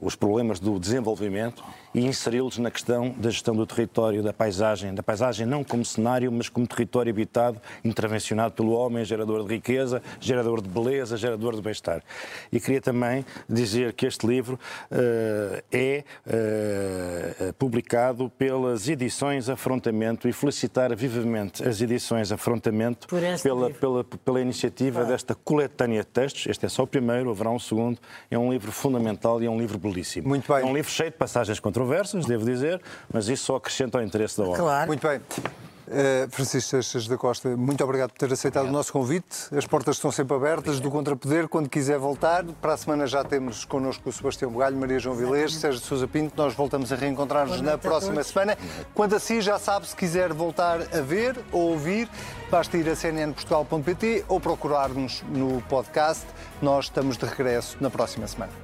[0.00, 1.64] os problemas do desenvolvimento
[1.94, 6.30] e inseri-los na questão da gestão do território, da paisagem, da paisagem não como cenário,
[6.30, 11.62] mas como território habitado, intervencionado pelo homem, gerador de riqueza, gerador de beleza, gerador de
[11.62, 12.02] bem-estar.
[12.50, 14.58] E queria também dizer que este livro
[14.90, 23.06] eh, é eh, publicado pelas edições Afrontamento e felicitar vivamente as edições Afrontamento
[23.42, 26.46] pela, pela, pela iniciativa desta coletânea de textos.
[26.46, 27.98] Este é só o primeiro, haverá um segundo.
[28.30, 30.28] É um livro fundamental e é um livro belíssimo.
[30.28, 30.62] Muito bem.
[30.62, 32.80] É um livro cheio de passagens controversas, devo dizer,
[33.12, 34.58] mas isso só acrescenta ao interesse da obra.
[34.58, 34.86] Claro.
[34.86, 35.20] Muito bem.
[35.86, 39.54] Uh, Francisco Seixas da Costa, muito obrigado por ter aceitado o nosso convite.
[39.54, 41.46] As portas estão sempre abertas do Contrapoder.
[41.46, 45.54] Quando quiser voltar, para a semana já temos connosco o Sebastião Bugalho, Maria João Vilês,
[45.54, 46.34] Sérgio de Sousa Pinto.
[46.36, 48.56] Nós voltamos a reencontrar-nos na próxima semana.
[48.94, 52.08] Quando assim já sabe, se quiser voltar a ver ou ouvir,
[52.50, 56.24] basta ir a cnnportugal.pt ou procurar-nos no podcast.
[56.62, 58.63] Nós estamos de regresso na próxima semana.